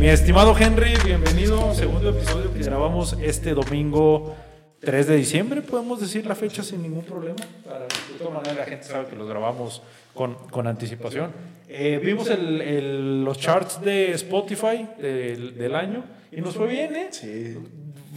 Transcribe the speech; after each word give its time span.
Mi 0.00 0.08
estimado 0.08 0.54
Henry, 0.58 0.92
bienvenido 1.04 1.74
segundo 1.74 2.10
episodio 2.10 2.52
que 2.52 2.60
grabamos 2.62 3.16
este 3.20 3.54
domingo 3.54 4.34
3 4.80 5.06
de 5.06 5.16
diciembre. 5.16 5.62
Podemos 5.62 6.00
decir 6.00 6.26
la 6.26 6.34
fecha 6.34 6.62
sin 6.62 6.82
ningún 6.82 7.04
problema. 7.04 7.36
Para, 7.64 7.80
de 7.80 7.86
todas 8.18 8.34
maneras, 8.34 8.56
la 8.58 8.64
gente 8.66 8.84
sabe 8.84 9.06
que 9.08 9.16
los 9.16 9.26
grabamos 9.28 9.82
con, 10.14 10.34
con 10.50 10.66
anticipación. 10.66 11.30
Eh, 11.68 12.00
vimos 12.04 12.28
el- 12.28 12.60
el- 12.60 13.24
los 13.24 13.38
charts 13.38 13.80
de 13.80 14.12
Spotify 14.12 14.86
del, 15.00 15.56
del 15.56 15.74
año 15.74 16.04
y 16.30 16.40
nos 16.42 16.54
fue 16.54 16.68
bien, 16.68 16.94
¿eh? 16.94 17.08
Sí. 17.10 17.56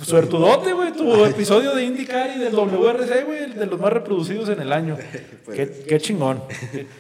Suertudote, 0.04 0.74
güey, 0.74 0.92
tu 0.94 1.26
episodio 1.26 1.76
de 1.76 1.84
IndyCar 1.84 2.36
y 2.36 2.40
del 2.40 2.54
WRC, 2.54 3.24
güey, 3.26 3.52
de 3.54 3.66
los 3.66 3.80
más 3.80 3.92
reproducidos 3.94 4.50
en 4.50 4.62
el 4.62 4.72
año. 4.72 4.98
Pues- 5.46 5.58
Qué, 5.58 5.86
qué 5.88 6.00
chingón. 6.00 6.42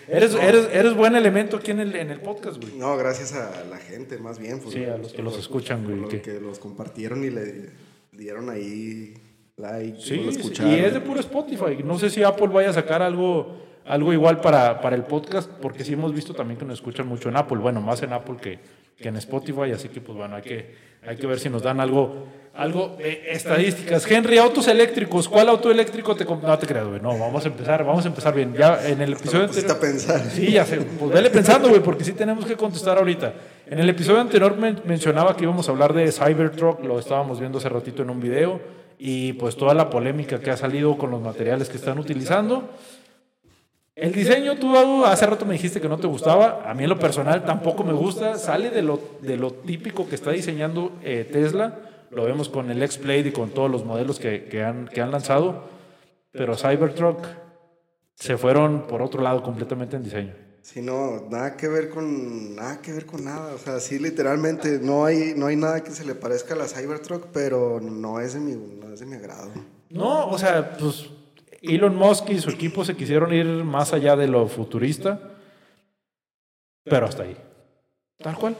Eres, 0.07 0.35
eres, 0.35 0.69
eres 0.73 0.93
buen 0.95 1.15
elemento 1.15 1.57
aquí 1.57 1.71
en 1.71 1.79
el, 1.79 1.95
en 1.95 2.11
el 2.11 2.19
podcast, 2.21 2.61
güey. 2.61 2.75
No, 2.77 2.95
gracias 2.97 3.33
a 3.33 3.63
la 3.69 3.77
gente, 3.77 4.17
más 4.17 4.39
bien. 4.39 4.59
pues, 4.59 4.73
Sí, 4.73 4.83
a 4.85 4.97
los 4.97 5.13
que 5.13 5.21
los 5.21 5.37
escuchan, 5.37 5.83
güey, 5.85 6.07
que- 6.09 6.17
los 6.17 6.23
que 6.23 6.39
los 6.41 6.59
compartieron 6.59 7.23
y 7.23 7.29
le 7.29 7.69
dieron 8.11 8.49
ahí 8.49 9.13
like. 9.57 9.99
Sí, 10.01 10.17
lo 10.17 10.31
escucharon. 10.31 10.71
y 10.73 10.75
es 10.79 10.93
de 10.93 11.01
puro 11.01 11.19
Spotify. 11.19 11.83
No 11.83 11.97
sé 11.99 12.09
si 12.09 12.23
Apple 12.23 12.47
vaya 12.47 12.69
a 12.69 12.73
sacar 12.73 13.01
algo, 13.01 13.57
algo 13.85 14.13
igual 14.13 14.41
para, 14.41 14.81
para 14.81 14.95
el 14.95 15.03
podcast, 15.03 15.49
porque 15.61 15.83
sí 15.83 15.93
hemos 15.93 16.13
visto 16.13 16.33
también 16.33 16.57
que 16.59 16.65
nos 16.65 16.75
escuchan 16.79 17.07
mucho 17.07 17.29
en 17.29 17.37
Apple. 17.37 17.57
Bueno, 17.59 17.81
más 17.81 18.01
en 18.03 18.13
Apple 18.13 18.37
que, 18.41 18.59
que 18.97 19.09
en 19.09 19.15
Spotify, 19.17 19.71
así 19.73 19.89
que 19.89 20.01
pues 20.01 20.17
bueno, 20.17 20.35
hay 20.35 20.41
que, 20.41 20.75
hay 21.05 21.15
que 21.17 21.27
ver 21.27 21.39
si 21.39 21.49
nos 21.49 21.61
dan 21.63 21.79
algo, 21.79 22.25
algo 22.59 22.95
de 22.97 23.23
estadísticas. 23.31 24.09
Henry, 24.09 24.37
autos 24.37 24.67
eléctricos, 24.67 25.27
¿cuál 25.29 25.49
auto 25.49 25.71
eléctrico 25.71 26.15
te 26.15 26.25
No 26.25 26.57
te 26.59 26.67
creas, 26.67 26.87
güey. 26.87 26.99
No, 27.01 27.17
vamos 27.17 27.45
a 27.45 27.47
empezar, 27.47 27.83
vamos 27.83 28.05
a 28.05 28.07
empezar 28.09 28.33
bien. 28.35 28.53
Ya 28.53 28.85
en 28.87 29.01
el 29.01 29.13
episodio 29.13 29.45
anterior. 29.45 29.71
a 29.71 29.79
pensar. 29.79 30.21
Sí, 30.29 30.51
ya 30.51 30.65
sé. 30.65 30.77
Pues 30.77 31.11
vele 31.11 31.29
pensando, 31.29 31.69
güey, 31.69 31.81
porque 31.81 32.03
sí 32.03 32.13
tenemos 32.13 32.45
que 32.45 32.55
contestar 32.55 32.97
ahorita. 32.97 33.33
En 33.67 33.79
el 33.79 33.89
episodio 33.89 34.19
anterior 34.21 34.55
men- 34.57 34.81
mencionaba 34.85 35.35
que 35.37 35.43
íbamos 35.43 35.67
a 35.67 35.71
hablar 35.71 35.93
de 35.93 36.11
Cybertruck, 36.11 36.83
lo 36.83 36.99
estábamos 36.99 37.39
viendo 37.39 37.57
hace 37.59 37.69
ratito 37.69 38.03
en 38.03 38.09
un 38.09 38.19
video, 38.19 38.59
y 38.97 39.33
pues 39.33 39.55
toda 39.55 39.73
la 39.73 39.89
polémica 39.89 40.39
que 40.39 40.51
ha 40.51 40.57
salido 40.57 40.97
con 40.97 41.11
los 41.11 41.21
materiales 41.21 41.69
que 41.69 41.77
están 41.77 41.97
utilizando. 41.99 42.69
El 43.95 44.13
diseño, 44.13 44.55
tú 44.55 44.75
hace 45.05 45.25
rato 45.25 45.45
me 45.45 45.53
dijiste 45.53 45.81
que 45.81 45.89
no 45.89 45.97
te 45.97 46.07
gustaba, 46.07 46.63
a 46.65 46.73
mí 46.73 46.83
en 46.83 46.89
lo 46.89 46.97
personal 46.97 47.43
tampoco 47.43 47.83
me 47.83 47.91
gusta, 47.93 48.37
sale 48.37 48.69
de 48.69 48.81
lo, 48.81 48.97
de 49.21 49.35
lo 49.35 49.51
típico 49.51 50.07
que 50.07 50.15
está 50.15 50.31
diseñando 50.31 50.93
eh, 51.03 51.27
Tesla, 51.29 51.79
lo 52.11 52.25
vemos 52.25 52.49
con 52.49 52.71
el 52.71 52.81
X-Plate 52.83 53.29
y 53.29 53.31
con 53.31 53.51
todos 53.51 53.69
los 53.69 53.85
modelos 53.85 54.19
que, 54.19 54.45
que 54.45 54.63
han, 54.63 54.87
que 54.87 55.01
han 55.01 55.11
lanzado, 55.11 55.69
pero 56.31 56.55
Cybertruck 56.55 57.25
se 58.15 58.37
fueron 58.37 58.87
por 58.87 59.01
otro 59.01 59.21
lado 59.21 59.41
completamente 59.41 59.95
en 59.95 60.03
diseño. 60.03 60.33
Sí, 60.61 60.81
no, 60.81 61.27
nada 61.29 61.55
que 61.55 61.67
ver 61.67 61.89
con 61.89 62.55
nada 62.55 62.81
que 62.81 62.91
ver 62.91 63.05
con 63.05 63.23
nada. 63.23 63.53
O 63.53 63.57
sea, 63.57 63.79
sí, 63.79 63.97
literalmente 63.97 64.79
no 64.79 65.05
hay, 65.05 65.33
no 65.35 65.47
hay 65.47 65.55
nada 65.55 65.83
que 65.83 65.91
se 65.91 66.05
le 66.05 66.15
parezca 66.15 66.53
a 66.53 66.57
la 66.57 66.67
Cybertruck, 66.67 67.27
pero 67.33 67.79
no 67.79 68.19
es 68.19 68.33
de 68.33 68.39
mi, 68.39 68.53
no 68.53 68.93
es 68.93 68.99
de 68.99 69.05
mi 69.05 69.15
agrado. 69.15 69.51
No, 69.89 70.27
o 70.27 70.37
sea, 70.37 70.77
pues 70.77 71.09
Elon 71.61 71.95
Musk 71.95 72.29
y 72.29 72.39
su 72.39 72.49
equipo 72.49 72.85
se 72.85 72.95
quisieron 72.95 73.33
ir 73.33 73.45
más 73.45 73.93
allá 73.93 74.15
de 74.15 74.27
lo 74.27 74.47
futurista, 74.47 75.37
pero 76.83 77.07
hasta 77.07 77.23
ahí. 77.23 77.37
Tal 78.17 78.35
cual, 78.37 78.55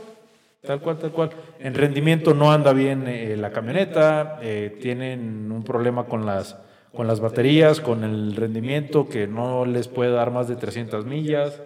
tal 0.62 0.82
cual, 0.82 1.00
tal 1.00 1.12
cual. 1.12 1.30
En 1.60 1.74
rendimiento 1.74 2.34
no 2.34 2.52
anda 2.52 2.74
bien 2.74 3.08
eh, 3.08 3.36
la 3.38 3.52
camioneta, 3.52 4.40
eh, 4.42 4.78
tienen 4.82 5.52
un 5.52 5.64
problema 5.64 6.06
con 6.06 6.26
las, 6.26 6.58
con 6.94 7.08
las 7.08 7.20
baterías, 7.20 7.80
con 7.82 8.04
el 8.04 8.36
rendimiento 8.36 9.08
que 9.08 9.28
no 9.28 9.66
les 9.66 9.88
puede 9.88 10.12
dar 10.12 10.32
más 10.32 10.48
de 10.48 10.56
300 10.56 11.06
millas. 11.06 11.60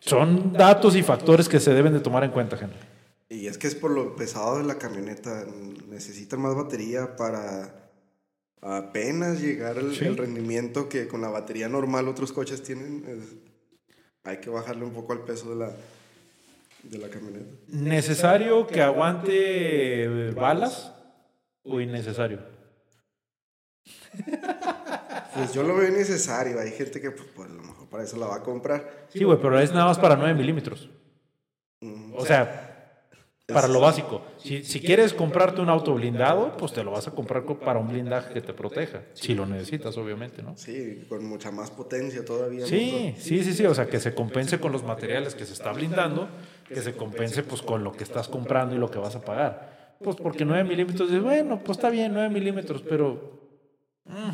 Son 0.00 0.52
datos 0.52 0.94
y 0.94 1.02
factores 1.02 1.48
que 1.48 1.58
se 1.60 1.74
deben 1.74 1.92
de 1.92 2.00
tomar 2.00 2.22
en 2.24 2.30
cuenta, 2.30 2.56
Henry. 2.60 2.76
Y 3.28 3.48
es 3.48 3.58
que 3.58 3.66
es 3.66 3.74
por 3.74 3.90
lo 3.90 4.14
pesado 4.14 4.58
de 4.58 4.64
la 4.64 4.76
camioneta. 4.76 5.44
Necesita 5.88 6.36
más 6.36 6.54
batería 6.54 7.16
para 7.16 7.90
apenas 8.62 9.40
llegar 9.40 9.78
al 9.78 9.94
Sí. 9.94 10.04
el 10.04 10.16
rendimiento 10.16 10.88
que 10.88 11.08
con 11.08 11.20
la 11.22 11.28
batería 11.28 11.68
normal 11.68 12.06
otros 12.08 12.32
coches 12.32 12.62
tienen. 12.62 13.04
Es- 13.08 13.34
hay 14.22 14.38
que 14.38 14.50
bajarle 14.50 14.84
un 14.84 14.92
poco 14.92 15.12
al 15.12 15.20
peso 15.24 15.50
de 15.50 15.56
la, 15.56 15.72
de 16.90 16.98
la 16.98 17.08
camioneta. 17.08 17.46
¿Necesario 17.68 18.66
que 18.66 18.80
aguante 18.82 20.30
balas 20.34 20.92
o 21.62 21.80
innecesario? 21.80 22.40
Pues 25.34 25.52
yo 25.52 25.62
lo 25.62 25.76
veo 25.76 25.88
innecesario. 25.88 26.58
Hay 26.58 26.70
gente 26.70 26.98
que 26.98 27.10
pues, 27.10 27.28
pues, 27.36 27.50
a 27.50 27.52
lo 27.52 27.62
mejor 27.62 27.86
para 27.90 28.04
eso 28.04 28.16
la 28.16 28.26
va 28.26 28.36
a 28.36 28.42
comprar. 28.42 29.06
Sí, 29.10 29.22
güey, 29.22 29.38
pero 29.38 29.58
es 29.60 29.70
nada 29.70 29.84
más 29.84 29.98
para 29.98 30.16
9 30.16 30.32
milímetros. 30.34 30.88
Mm, 31.82 32.14
O 32.16 32.24
sea, 32.24 33.02
para 33.46 33.68
lo 33.68 33.80
básico. 33.80 34.22
Si, 34.38 34.64
si 34.64 34.80
quieres 34.80 35.12
comprarte 35.12 35.60
un 35.60 35.68
auto 35.68 35.92
blindado, 35.94 36.56
pues 36.56 36.72
te 36.72 36.82
lo 36.82 36.90
vas 36.92 37.06
a 37.06 37.10
comprar 37.10 37.44
co- 37.44 37.58
para 37.60 37.78
un 37.78 37.88
blindaje 37.88 38.32
que 38.32 38.40
te 38.40 38.54
proteja. 38.54 39.02
Si 39.12 39.34
lo 39.34 39.44
necesitas, 39.44 39.94
obviamente, 39.98 40.42
¿no? 40.42 40.56
Sí, 40.56 41.04
con 41.06 41.22
mucha 41.26 41.50
más 41.50 41.70
potencia 41.70 42.24
todavía. 42.24 42.64
Sí, 42.64 43.14
sí, 43.18 43.44
sí, 43.44 43.52
sí. 43.52 43.66
O 43.66 43.74
sea, 43.74 43.88
que 43.88 44.00
se 44.00 44.14
compense 44.14 44.58
con 44.58 44.72
los 44.72 44.84
materiales 44.84 45.34
que 45.34 45.44
se 45.44 45.52
está 45.52 45.70
blindando, 45.72 46.30
que 46.68 46.80
se 46.80 46.94
compense 46.94 47.42
pues 47.42 47.62
con 47.62 47.84
lo 47.84 47.92
que 47.92 48.04
estás 48.04 48.28
comprando 48.28 48.74
y 48.74 48.78
lo 48.78 48.90
que 48.90 48.98
vas 48.98 49.14
a 49.16 49.24
pagar. 49.24 49.96
Pues 50.02 50.16
porque 50.16 50.44
9 50.44 50.64
milímetros, 50.64 51.08
dices, 51.08 51.22
bueno, 51.22 51.60
pues 51.64 51.78
está 51.78 51.90
bien, 51.90 52.12
9 52.12 52.28
milímetros, 52.28 52.82
pero... 52.82 53.40
mm, 54.04 54.30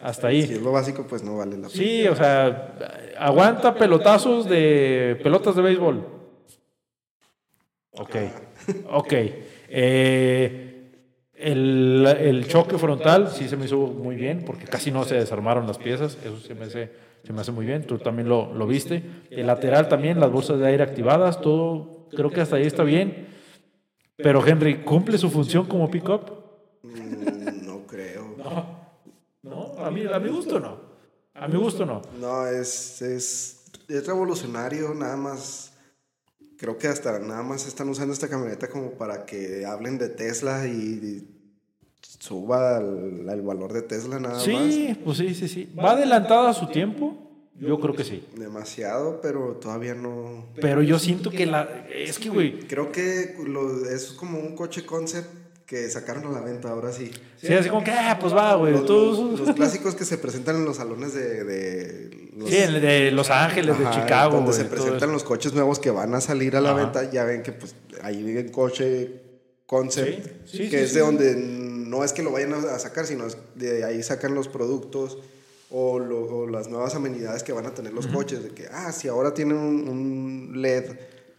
hasta 0.00 0.28
ahí. 0.28 0.46
Si 0.46 0.54
es 0.54 0.62
lo 0.62 0.72
básico, 0.72 1.06
pues 1.06 1.22
no 1.22 1.36
vale 1.36 1.56
la 1.56 1.68
pena. 1.68 1.70
Sí, 1.70 2.06
o 2.06 2.14
sea, 2.14 2.76
aguanta 3.18 3.74
pelotazos 3.74 4.48
de 4.48 5.18
pelotas 5.22 5.56
de 5.56 5.62
béisbol. 5.62 6.06
Ok, 7.92 8.16
ok. 8.90 9.12
Eh, 9.70 10.92
el, 11.34 12.06
el 12.20 12.46
choque 12.48 12.78
frontal 12.78 13.30
sí 13.30 13.48
se 13.48 13.56
me 13.56 13.66
hizo 13.66 13.78
muy 13.78 14.16
bien 14.16 14.44
porque 14.44 14.64
casi 14.64 14.90
no 14.90 15.04
se 15.04 15.16
desarmaron 15.16 15.66
las 15.66 15.78
piezas. 15.78 16.16
Eso 16.24 16.38
se 16.38 16.54
me 16.54 16.66
hace, 16.66 16.90
se 17.24 17.32
me 17.32 17.40
hace 17.40 17.52
muy 17.52 17.66
bien. 17.66 17.86
Tú 17.86 17.98
también 17.98 18.28
lo, 18.28 18.52
lo 18.54 18.66
viste. 18.66 19.02
El 19.30 19.46
lateral 19.46 19.88
también, 19.88 20.20
las 20.20 20.30
bolsas 20.30 20.58
de 20.58 20.66
aire 20.66 20.82
activadas, 20.82 21.40
todo 21.40 21.98
creo 22.10 22.30
que 22.30 22.40
hasta 22.40 22.56
ahí 22.56 22.66
está 22.66 22.82
bien. 22.82 23.28
Pero 24.16 24.44
Henry, 24.44 24.82
¿cumple 24.82 25.18
su 25.18 25.30
función 25.30 25.66
como 25.66 25.90
pick-up? 25.90 26.32
Mm, 26.82 27.66
no 27.66 27.86
creo. 27.86 28.36
No, 29.40 29.72
a 29.78 29.90
mí, 29.90 30.04
a 30.04 30.18
mi 30.18 30.28
gusto 30.28 30.60
no. 30.60 30.78
A 31.32 31.46
mi 31.46 31.56
gusto 31.56 31.86
no. 31.86 32.02
No, 32.20 32.46
es, 32.46 33.00
es, 33.00 33.70
es 33.88 34.06
revolucionario, 34.06 34.92
nada 34.92 35.16
más. 35.16 35.72
Creo 36.58 36.76
que 36.76 36.88
hasta 36.88 37.18
nada 37.20 37.42
más 37.44 37.66
están 37.66 37.88
usando 37.88 38.12
esta 38.12 38.28
camioneta 38.28 38.68
como 38.68 38.90
para 38.90 39.24
que 39.24 39.64
hablen 39.64 39.96
de 39.96 40.08
Tesla 40.08 40.66
y 40.66 41.37
suba 42.18 42.78
el, 42.78 43.28
el 43.28 43.42
valor 43.42 43.72
de 43.72 43.82
Tesla 43.82 44.18
nada 44.18 44.34
más. 44.34 44.44
Sí, 44.44 44.96
pues 45.04 45.18
sí, 45.18 45.34
sí, 45.34 45.48
sí. 45.48 45.72
¿Va 45.78 45.92
adelantada 45.92 46.50
a 46.50 46.54
su 46.54 46.66
tiempo? 46.68 47.16
Yo 47.60 47.80
creo 47.80 47.94
que 47.94 48.04
sí. 48.04 48.24
Demasiado, 48.36 49.20
pero 49.20 49.56
todavía 49.60 49.94
no. 49.94 50.46
Pero 50.60 50.80
yo 50.82 50.98
siento 50.98 51.30
que 51.30 51.44
la... 51.46 51.86
Es 51.92 52.18
que, 52.18 52.28
güey... 52.28 52.60
Creo 52.68 52.92
que 52.92 53.34
lo- 53.44 53.84
es 53.88 54.12
como 54.12 54.38
un 54.38 54.54
coche 54.54 54.86
concept 54.86 55.26
que 55.66 55.90
sacaron 55.90 56.24
a 56.26 56.30
la 56.30 56.40
venta 56.40 56.70
ahora 56.70 56.92
sí. 56.92 57.10
Sí, 57.36 57.52
así 57.52 57.68
como 57.68 57.82
que, 57.82 57.90
ah, 57.90 58.16
pues 58.20 58.32
va, 58.34 58.54
güey. 58.54 58.72
Los, 58.72 58.86
tú- 58.86 59.28
los- 59.36 59.40
los 59.40 59.56
clásicos 59.56 59.94
que 59.96 60.04
se 60.04 60.18
presentan 60.18 60.56
en 60.56 60.64
los 60.64 60.76
salones 60.76 61.12
de. 61.14 61.42
de 61.44 62.30
los- 62.36 62.48
Sí, 62.48 62.56
de 62.56 63.10
Los 63.10 63.28
Ángeles, 63.30 63.76
de 63.78 63.90
Chicago, 63.90 64.36
Donde 64.36 64.52
se 64.52 64.64
presentan 64.64 65.10
los 65.12 65.24
coches 65.24 65.52
nuevos 65.52 65.80
que 65.80 65.90
van 65.90 66.14
a 66.14 66.20
salir 66.20 66.54
a 66.56 66.60
la 66.60 66.70
Ajá. 66.70 66.78
venta, 66.84 67.10
ya 67.10 67.24
ven 67.24 67.42
que 67.42 67.50
pues 67.52 67.74
ahí 68.02 68.22
viene 68.22 68.50
coche 68.52 69.20
concept, 69.66 70.46
Sí, 70.46 70.58
sí, 70.58 70.70
que 70.70 70.78
sí, 70.78 70.84
es 70.84 70.94
de 70.94 71.00
donde 71.00 71.34
no 71.88 72.04
es 72.04 72.12
que 72.12 72.22
lo 72.22 72.30
vayan 72.32 72.52
a 72.54 72.78
sacar, 72.78 73.06
sino 73.06 73.26
es 73.26 73.36
de 73.54 73.84
ahí 73.84 74.02
sacan 74.02 74.34
los 74.34 74.48
productos 74.48 75.18
o, 75.70 75.98
lo- 75.98 76.24
o 76.24 76.46
las 76.46 76.68
nuevas 76.68 76.94
amenidades 76.94 77.42
que 77.42 77.52
van 77.52 77.66
a 77.66 77.74
tener 77.74 77.92
los 77.92 78.06
coches, 78.06 78.42
de 78.42 78.50
que, 78.50 78.66
ah, 78.72 78.90
si 78.92 79.08
ahora 79.08 79.34
tienen 79.34 79.56
un, 79.58 79.88
un 79.88 80.62
LED, 80.62 80.92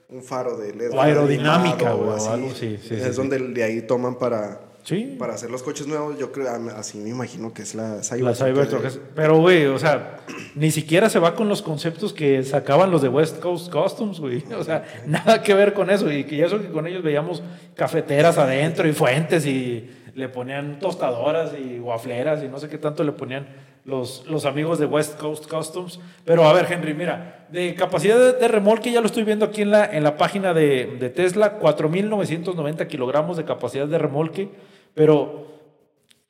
un 0.10 0.22
faro 0.24 0.58
de 0.58 0.74
LED. 0.74 0.92
O 0.94 1.02
aerodinámica, 1.02 1.96
o 1.96 2.12
así, 2.12 2.28
algo, 2.28 2.50
sí, 2.54 2.78
sí, 2.82 2.94
es 2.96 3.04
sí, 3.04 3.12
donde 3.12 3.40
de 3.40 3.64
ahí 3.64 3.82
toman 3.82 4.18
para, 4.20 4.62
Sí. 4.84 5.16
para 5.20 5.34
hacer 5.34 5.52
los 5.52 5.62
coches 5.62 5.86
nuevos, 5.88 6.18
yo 6.18 6.32
creo, 6.32 6.48
así 6.76 6.98
me 7.00 7.10
imagino 7.10 7.54
que 7.54 7.64
es 7.64 7.76
la 7.76 8.02
Cybertruck. 8.02 8.24
La 8.30 8.34
Cybertruck. 8.36 8.86
es- 8.86 9.00
Pero, 9.16 9.38
güey, 9.40 9.66
o 9.66 9.78
sea, 9.78 10.22
ni 10.56 10.72
siquiera 10.72 11.10
se 11.10 11.20
va 11.20 11.36
con 11.36 11.50
los 11.50 11.62
conceptos 11.62 12.14
que 12.14 12.44
sacaban 12.44 12.90
los 12.90 13.02
de 13.02 13.10
West 13.10 13.40
Coast 13.40 13.72
Customs, 13.72 14.20
güey. 14.20 14.44
O 14.58 14.64
sea, 14.64 14.86
nada 15.06 15.44
que 15.44 15.54
ver 15.54 15.74
con 15.74 15.90
eso. 15.90 16.12
Y 16.12 16.24
que 16.24 16.44
eso 16.44 16.60
que 16.62 16.70
con 16.72 16.88
ellos 16.88 17.04
veíamos 17.04 17.44
cafeteras 17.76 18.38
adentro 18.38 18.88
y 18.88 18.94
fuentes 18.94 19.46
y 19.46 19.90
le 20.16 20.30
ponían 20.30 20.80
tostadoras 20.80 21.54
y 21.58 21.80
guafleras 21.80 22.44
y 22.44 22.48
no 22.48 22.60
sé 22.60 22.70
qué 22.70 22.78
tanto 22.78 23.04
le 23.04 23.12
ponían 23.12 23.48
los, 23.86 24.26
los 24.28 24.46
amigos 24.46 24.80
de 24.80 24.86
West 24.86 25.20
Coast 25.20 25.50
Customs. 25.50 26.00
Pero 26.26 26.44
a 26.46 26.54
ver, 26.54 26.72
Henry, 26.72 26.94
mira, 26.94 27.48
de 27.52 27.76
capacidad 27.76 28.38
de, 28.38 28.48
remolque, 28.48 28.92
ya 28.92 29.02
lo 29.02 29.08
estoy 29.08 29.24
viendo 29.24 29.46
aquí 29.46 29.62
en 29.62 29.72
la, 29.72 29.86
en 29.86 30.04
la 30.04 30.18
página 30.18 30.54
de, 30.54 30.98
de 31.00 31.10
Tesla, 31.10 31.60
4.990 31.60 32.88
kilogramos 32.88 33.38
de 33.38 33.46
capacidad 33.46 33.88
de 33.88 33.98
remolque, 33.98 34.50
pero 34.94 35.50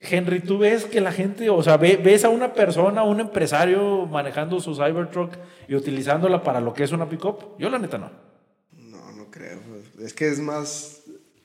Henry, 0.01 0.39
tú 0.39 0.57
ves 0.57 0.85
que 0.85 1.01
la 1.01 1.11
gente, 1.11 1.49
o 1.49 1.61
sea, 1.61 1.75
ves 1.77 2.23
a 2.23 2.29
una 2.29 2.53
persona, 2.53 3.03
un 3.03 3.19
empresario 3.19 4.05
manejando 4.05 4.61
su 4.61 4.73
Cybertruck 4.73 5.33
y 5.67 5.75
utilizándola 5.75 6.41
para 6.41 6.61
lo 6.61 6.73
que 6.73 6.83
es 6.83 6.91
una 6.93 7.09
pickup. 7.09 7.59
Yo 7.59 7.69
la 7.69 7.79
neta 7.79 7.97
no. 7.97 8.09
No, 8.77 9.11
no 9.11 9.29
creo. 9.29 9.59
Es 9.99 10.13
que 10.13 10.29
es 10.29 10.39
más, 10.39 10.98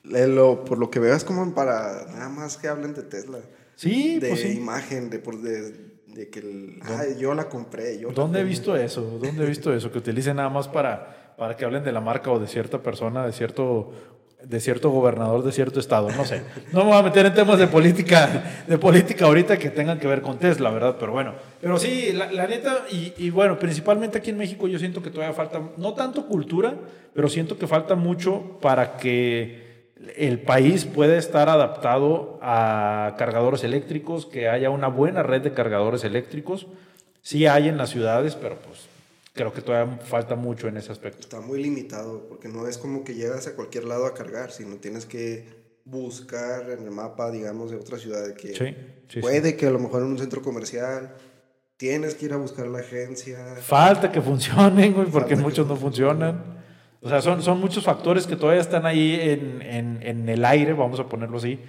lo, 0.09 0.65
por 0.65 0.77
lo 0.77 0.89
que 0.89 0.99
veo 0.99 1.15
es 1.15 1.23
como 1.23 1.53
para 1.53 2.05
nada 2.13 2.29
más 2.29 2.57
que 2.57 2.67
hablen 2.67 2.93
de 2.93 3.03
Tesla. 3.03 3.39
Sí, 3.75 4.19
de 4.19 4.29
pues 4.29 4.41
sí. 4.41 4.49
imagen, 4.49 5.09
de, 5.09 5.19
por, 5.19 5.41
de, 5.41 5.71
de 6.07 6.29
que 6.29 6.39
el, 6.39 6.79
ay, 6.83 7.17
yo 7.19 7.33
la 7.33 7.49
compré. 7.49 7.99
Yo 7.99 8.11
¿Dónde 8.11 8.39
la 8.39 8.45
he 8.45 8.47
visto 8.47 8.75
eso? 8.75 9.01
¿Dónde 9.21 9.43
he 9.43 9.47
visto 9.47 9.73
eso? 9.73 9.91
Que 9.91 9.97
utilicen 9.97 10.37
nada 10.37 10.49
más 10.49 10.67
para, 10.67 11.35
para 11.37 11.57
que 11.57 11.65
hablen 11.65 11.83
de 11.83 11.91
la 11.91 12.01
marca 12.01 12.31
o 12.31 12.39
de 12.39 12.47
cierta 12.47 12.81
persona, 12.81 13.25
de 13.25 13.33
cierto 13.33 13.91
de 14.45 14.59
cierto 14.59 14.91
gobernador 14.91 15.43
de 15.43 15.51
cierto 15.51 15.79
estado, 15.79 16.09
no 16.11 16.23
sé. 16.23 16.43
No 16.71 16.83
me 16.83 16.91
voy 16.91 16.99
a 16.99 17.01
meter 17.01 17.25
en 17.25 17.33
temas 17.33 17.57
de 17.57 17.67
política, 17.67 18.63
de 18.67 18.77
política 18.77 19.25
ahorita 19.25 19.57
que 19.57 19.69
tengan 19.71 19.97
que 19.97 20.07
ver 20.07 20.21
con 20.21 20.37
Tesla, 20.37 20.69
¿verdad? 20.69 20.97
Pero 20.99 21.13
bueno, 21.13 21.33
pero 21.59 21.79
sí, 21.79 22.11
la, 22.13 22.31
la 22.31 22.45
neta, 22.45 22.85
y, 22.91 23.13
y, 23.17 23.29
bueno, 23.31 23.57
principalmente 23.57 24.19
aquí 24.19 24.29
en 24.29 24.37
México 24.37 24.67
yo 24.67 24.77
siento 24.77 25.01
que 25.01 25.09
todavía 25.09 25.33
falta, 25.33 25.61
no 25.77 25.93
tanto 25.95 26.27
cultura, 26.27 26.75
pero 27.13 27.27
siento 27.27 27.57
que 27.57 27.65
falta 27.65 27.95
mucho 27.95 28.59
para 28.61 28.97
que 28.97 29.64
el 30.15 30.41
país 30.41 30.85
pueda 30.85 31.17
estar 31.17 31.49
adaptado 31.49 32.37
a 32.41 33.15
cargadores 33.17 33.63
eléctricos, 33.63 34.25
que 34.25 34.49
haya 34.49 34.69
una 34.69 34.87
buena 34.87 35.23
red 35.23 35.41
de 35.41 35.53
cargadores 35.53 36.03
eléctricos. 36.03 36.67
Sí 37.21 37.47
hay 37.47 37.69
en 37.69 37.77
las 37.77 37.89
ciudades, 37.89 38.35
pero 38.35 38.57
pues 38.59 38.87
creo 39.33 39.53
que 39.53 39.61
todavía 39.61 39.97
falta 39.97 40.35
mucho 40.35 40.67
en 40.67 40.77
ese 40.77 40.91
aspecto. 40.91 41.21
Está 41.21 41.39
muy 41.39 41.61
limitado, 41.61 42.27
porque 42.27 42.47
no 42.47 42.67
es 42.67 42.77
como 42.77 43.03
que 43.03 43.15
llegas 43.15 43.47
a 43.47 43.55
cualquier 43.55 43.85
lado 43.85 44.05
a 44.05 44.13
cargar, 44.13 44.51
sino 44.51 44.75
tienes 44.75 45.05
que 45.05 45.45
buscar 45.85 46.69
en 46.69 46.83
el 46.83 46.91
mapa, 46.91 47.31
digamos, 47.31 47.71
de 47.71 47.77
otra 47.77 47.97
ciudad 47.97 48.33
que 48.33 48.55
sí, 48.55 48.75
sí, 49.07 49.19
puede 49.21 49.51
sí. 49.51 49.57
que 49.57 49.67
a 49.67 49.71
lo 49.71 49.79
mejor 49.79 50.01
en 50.01 50.09
un 50.09 50.17
centro 50.17 50.41
comercial 50.41 51.15
tienes 51.77 52.15
que 52.15 52.25
ir 52.25 52.33
a 52.33 52.37
buscar 52.37 52.67
la 52.67 52.79
agencia. 52.79 53.37
Falta 53.61 54.11
que 54.11 54.21
funcionen, 54.21 54.93
güey, 54.93 55.07
porque 55.07 55.35
muchos 55.35 55.67
no 55.67 55.75
funcionan. 55.75 56.54
O 57.05 57.07
sea, 57.09 57.21
son, 57.21 57.43
son 57.43 57.59
muchos 57.59 57.83
factores 57.83 58.25
que 58.25 58.35
todavía 58.35 58.61
están 58.61 58.87
ahí 58.87 59.15
en, 59.21 60.01
en, 60.01 60.27
el 60.27 60.43
aire, 60.43 60.73
vamos 60.73 60.99
a 60.99 61.07
ponerlo 61.07 61.37
así, 61.37 61.59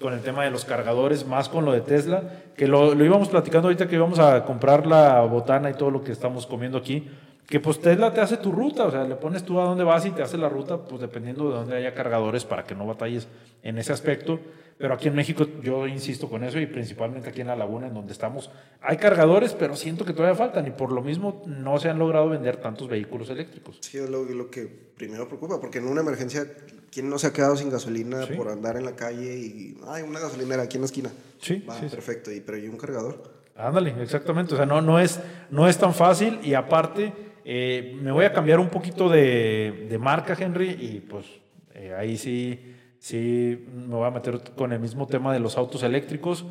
con 0.00 0.14
el 0.14 0.20
tema 0.20 0.44
de 0.44 0.50
los 0.50 0.64
cargadores, 0.64 1.26
más 1.26 1.50
con 1.50 1.66
lo 1.66 1.72
de 1.72 1.82
Tesla, 1.82 2.22
que 2.56 2.66
lo, 2.66 2.94
lo 2.94 3.04
íbamos 3.04 3.28
platicando 3.28 3.68
ahorita 3.68 3.88
que 3.88 3.96
íbamos 3.96 4.18
a 4.18 4.46
comprar 4.46 4.86
la 4.86 5.20
botana 5.20 5.68
y 5.68 5.74
todo 5.74 5.90
lo 5.90 6.02
que 6.02 6.12
estamos 6.12 6.46
comiendo 6.46 6.78
aquí, 6.78 7.10
que 7.46 7.60
pues 7.60 7.80
Tesla 7.80 8.12
te 8.12 8.20
hace 8.20 8.38
tu 8.38 8.50
ruta, 8.50 8.84
o 8.84 8.90
sea, 8.90 9.04
le 9.04 9.14
pones 9.16 9.44
tú 9.44 9.60
a 9.60 9.64
dónde 9.64 9.84
vas 9.84 10.04
y 10.04 10.10
te 10.10 10.22
hace 10.22 10.36
la 10.36 10.48
ruta, 10.48 10.78
pues 10.78 11.00
dependiendo 11.00 11.48
de 11.48 11.54
dónde 11.56 11.76
haya 11.76 11.94
cargadores 11.94 12.44
para 12.44 12.64
que 12.64 12.74
no 12.74 12.86
batalles 12.86 13.28
en 13.62 13.78
ese 13.78 13.92
aspecto. 13.92 14.40
Pero 14.78 14.92
aquí 14.92 15.08
en 15.08 15.14
México 15.14 15.46
yo 15.62 15.86
insisto 15.86 16.28
con 16.28 16.44
eso 16.44 16.58
y 16.60 16.66
principalmente 16.66 17.30
aquí 17.30 17.40
en 17.40 17.46
la 17.46 17.56
laguna 17.56 17.86
en 17.86 17.94
donde 17.94 18.12
estamos, 18.12 18.50
hay 18.82 18.98
cargadores, 18.98 19.54
pero 19.54 19.74
siento 19.74 20.04
que 20.04 20.12
todavía 20.12 20.36
faltan 20.36 20.66
y 20.66 20.70
por 20.70 20.92
lo 20.92 21.00
mismo 21.00 21.42
no 21.46 21.78
se 21.78 21.88
han 21.88 21.98
logrado 21.98 22.28
vender 22.28 22.58
tantos 22.58 22.86
vehículos 22.86 23.30
eléctricos. 23.30 23.78
Sí, 23.80 23.96
es 23.96 24.10
lo, 24.10 24.24
lo 24.24 24.50
que 24.50 24.66
primero 24.96 25.26
preocupa, 25.28 25.58
porque 25.60 25.78
en 25.78 25.86
una 25.88 26.02
emergencia, 26.02 26.46
¿quién 26.90 27.08
no 27.08 27.18
se 27.18 27.28
ha 27.28 27.32
quedado 27.32 27.56
sin 27.56 27.70
gasolina 27.70 28.26
Sí. 28.26 28.34
por 28.34 28.48
andar 28.48 28.76
en 28.76 28.84
la 28.84 28.94
calle 28.96 29.34
y, 29.38 29.78
hay 29.86 30.02
una 30.02 30.20
gasolinera 30.20 30.64
aquí 30.64 30.76
en 30.76 30.82
la 30.82 30.86
esquina? 30.86 31.10
Sí, 31.40 31.64
Va, 31.66 31.74
sí, 31.78 31.88
sí. 31.88 31.94
perfecto, 31.94 32.30
y, 32.30 32.40
pero 32.40 32.58
¿y 32.58 32.68
un 32.68 32.76
cargador? 32.76 33.22
Ándale, 33.56 33.94
exactamente. 34.02 34.52
O 34.52 34.56
sea, 34.58 34.66
no, 34.66 34.82
no, 34.82 34.98
es, 35.00 35.20
no 35.50 35.66
es 35.66 35.78
tan 35.78 35.94
fácil 35.94 36.38
y 36.42 36.52
aparte 36.52 37.14
eh, 37.48 37.96
me 38.02 38.10
voy 38.10 38.24
a 38.24 38.32
cambiar 38.32 38.58
un 38.58 38.68
poquito 38.68 39.08
de, 39.08 39.86
de 39.88 39.98
marca, 39.98 40.36
Henry, 40.36 40.76
y 40.80 40.98
pues 40.98 41.26
eh, 41.74 41.94
ahí 41.96 42.16
sí, 42.16 42.74
sí 42.98 43.66
me 43.72 43.94
voy 43.94 44.06
a 44.06 44.10
meter 44.10 44.40
con 44.56 44.72
el 44.72 44.80
mismo 44.80 45.06
tema 45.06 45.32
de 45.32 45.38
los 45.38 45.56
autos 45.56 45.84
eléctricos. 45.84 46.44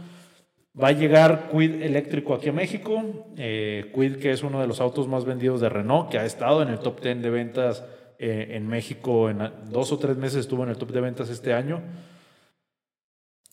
Va 0.82 0.90
a 0.90 0.92
llegar 0.94 1.50
Quid 1.52 1.82
eléctrico 1.82 2.34
aquí 2.34 2.48
a 2.48 2.54
México. 2.54 3.28
Eh, 3.36 3.92
Quid, 3.94 4.18
que 4.18 4.32
es 4.32 4.42
uno 4.42 4.62
de 4.62 4.68
los 4.68 4.80
autos 4.80 5.08
más 5.10 5.26
vendidos 5.26 5.60
de 5.60 5.68
Renault, 5.68 6.10
que 6.10 6.18
ha 6.18 6.26
estado 6.26 6.62
en 6.62 6.70
el 6.70 6.80
top 6.80 7.02
10 7.02 7.22
de 7.22 7.30
ventas 7.30 7.84
eh, 8.18 8.52
en 8.52 8.66
México. 8.68 9.30
En 9.30 9.40
dos 9.70 9.92
o 9.92 10.00
tres 10.00 10.16
meses 10.16 10.40
estuvo 10.40 10.64
en 10.64 10.70
el 10.70 10.78
top 10.78 10.92
de 10.92 11.02
ventas 11.02 11.30
este 11.30 11.54
año. 11.54 11.82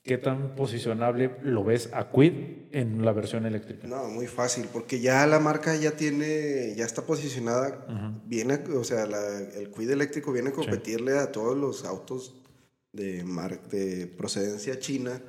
¿Qué 0.02 0.18
tan 0.18 0.56
posicionable 0.56 1.36
lo 1.44 1.62
ves 1.62 1.88
a 1.92 2.10
Quid 2.10 2.32
en 2.72 3.04
la 3.04 3.12
versión 3.12 3.46
eléctrica? 3.46 3.86
No, 3.86 4.08
muy 4.08 4.26
fácil, 4.26 4.66
porque 4.72 4.98
ya 5.00 5.24
la 5.28 5.38
marca 5.38 5.76
ya 5.76 5.92
tiene, 5.92 6.74
ya 6.76 6.84
está 6.84 7.02
posicionada, 7.02 7.86
viene, 8.26 8.54
o 8.76 8.82
sea, 8.82 9.06
la- 9.06 9.38
el 9.38 9.70
Quid 9.70 9.90
eléctrico 9.90 10.32
viene 10.32 10.48
a 10.48 10.52
competirle 10.52 11.18
a 11.18 11.30
todos 11.30 11.56
los 11.56 11.84
autos 11.84 12.34
de, 12.92 13.22
mar- 13.22 13.62
de 13.68 14.08
procedencia 14.08 14.78
china, 14.80 15.22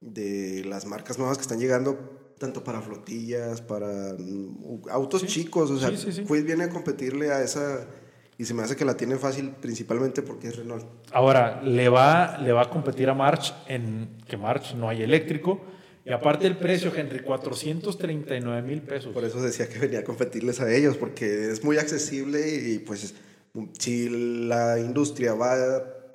de 0.00 0.64
las 0.64 0.86
marcas 0.86 1.18
nuevas 1.18 1.36
que 1.36 1.42
están 1.42 1.58
llegando, 1.60 2.32
tanto 2.38 2.64
para 2.64 2.80
flotillas, 2.80 3.60
para 3.60 4.14
mm, 4.18 4.84
autos 4.90 5.26
chicos, 5.26 5.70
o 5.70 5.78
sea, 5.78 5.94
sí. 5.96 6.24
Quid 6.24 6.44
viene 6.44 6.64
a 6.64 6.68
competirle 6.70 7.30
a 7.30 7.42
esa, 7.42 7.86
y 8.38 8.44
se 8.44 8.54
me 8.54 8.62
hace 8.62 8.76
que 8.76 8.84
la 8.84 8.96
tiene 8.96 9.16
fácil 9.16 9.50
principalmente 9.60 10.22
porque 10.22 10.46
es 10.46 10.56
Renault. 10.56 10.86
Ahora, 11.12 11.60
le 11.60 11.88
va, 11.88 12.38
le 12.38 12.52
va 12.52 12.62
a 12.62 12.70
competir 12.70 13.10
a 13.10 13.14
March 13.14 13.52
en 13.66 14.16
que 14.28 14.36
March 14.36 14.74
no 14.76 14.88
hay 14.88 15.02
eléctrico. 15.02 15.60
Y 16.04 16.12
aparte 16.12 16.46
el 16.46 16.56
precio, 16.56 16.92
Henry, 16.94 17.18
439 17.18 18.62
mil 18.62 18.80
pesos. 18.82 19.12
Por 19.12 19.24
eso 19.24 19.42
decía 19.42 19.68
que 19.68 19.80
venía 19.80 19.98
a 19.98 20.04
competirles 20.04 20.60
a 20.60 20.72
ellos, 20.72 20.96
porque 20.96 21.50
es 21.50 21.64
muy 21.64 21.78
accesible 21.78 22.48
y 22.48 22.78
pues 22.78 23.12
si 23.76 24.08
la 24.46 24.78
industria 24.78 25.34
va 25.34 25.54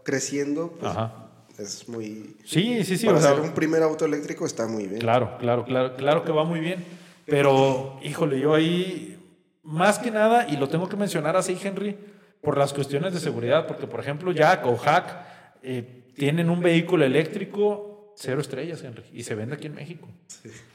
creciendo, 0.03 0.77
pues 0.79 0.91
Ajá. 0.91 1.29
es 1.59 1.89
muy... 1.89 2.37
Sí, 2.45 2.85
sí, 2.85 2.97
sí. 2.97 3.05
para 3.05 3.17
o 3.17 3.21
sea, 3.21 3.31
hacer 3.31 3.43
un 3.43 3.51
primer 3.51 3.83
auto 3.83 4.05
eléctrico 4.05 4.45
está 4.45 4.65
muy 4.65 4.87
bien. 4.87 5.01
Claro, 5.01 5.37
claro, 5.39 5.65
claro, 5.65 5.95
claro 5.97 6.23
que 6.23 6.31
va 6.31 6.45
muy 6.45 6.61
bien. 6.61 6.83
Pero, 7.25 7.99
híjole, 8.01 8.39
yo 8.39 8.53
ahí, 8.53 9.19
más 9.61 9.99
que 9.99 10.09
nada, 10.09 10.47
y 10.47 10.55
lo 10.55 10.69
tengo 10.69 10.87
que 10.87 10.95
mencionar 10.95 11.35
así, 11.35 11.57
Henry, 11.61 11.97
por 12.43 12.57
las 12.57 12.73
cuestiones 12.73 13.13
de 13.13 13.19
seguridad, 13.19 13.65
porque, 13.65 13.87
por 13.87 14.01
ejemplo, 14.01 14.31
Jack 14.33 14.65
o 14.65 14.77
Hack 14.77 15.25
eh, 15.63 16.03
tienen 16.15 16.49
un 16.49 16.61
vehículo 16.61 17.05
eléctrico 17.05 18.13
cero 18.15 18.41
estrellas, 18.41 18.83
Henry, 18.83 19.03
y 19.13 19.23
se 19.23 19.33
vende 19.33 19.55
aquí 19.55 19.67
en 19.67 19.75
México. 19.75 20.07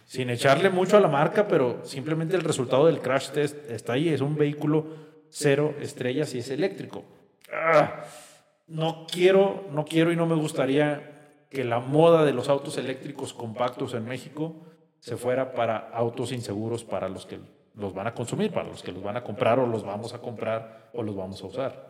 Sin 0.07 0.31
echarle 0.31 0.71
mucho 0.71 0.97
a 0.97 1.01
la 1.01 1.09
marca, 1.09 1.47
pero 1.47 1.85
simplemente 1.85 2.35
el 2.35 2.43
resultado 2.43 2.87
del 2.87 3.01
crash 3.01 3.29
test 3.31 3.71
está 3.71 3.93
ahí, 3.93 4.09
es 4.09 4.23
un 4.23 4.37
vehículo 4.37 4.87
cero 5.29 5.75
estrellas 5.81 6.35
y 6.35 6.39
es 6.39 6.51
eléctrico. 6.51 7.05
Ah, 7.53 8.05
no 8.67 9.07
quiero, 9.11 9.67
no 9.71 9.85
quiero 9.85 10.11
y 10.11 10.17
no 10.17 10.27
me 10.27 10.35
gustaría 10.35 11.47
que 11.51 11.65
la 11.65 11.81
moda 11.81 12.25
de 12.25 12.33
los 12.33 12.49
autos 12.49 12.79
eléctricos 12.79 13.35
compactos 13.35 13.93
en 13.93 14.07
México 14.07 14.57
se 15.01 15.17
fuera 15.17 15.53
para 15.53 15.77
autos 15.77 16.33
inseguros 16.33 16.85
para 16.85 17.09
los 17.09 17.27
que 17.27 17.41
los 17.79 17.95
van 17.95 18.07
a 18.09 18.15
consumir, 18.15 18.53
para 18.53 18.69
los 18.69 18.83
que 18.83 18.93
los 18.93 19.03
van 19.03 19.17
a 19.17 19.23
comprar 19.25 19.59
o 19.59 19.67
los 19.67 19.85
vamos 19.85 20.13
a 20.15 20.19
comprar 20.21 20.91
o 20.93 21.03
los 21.03 21.15
vamos 21.17 21.43
a 21.43 21.47
usar. 21.47 21.89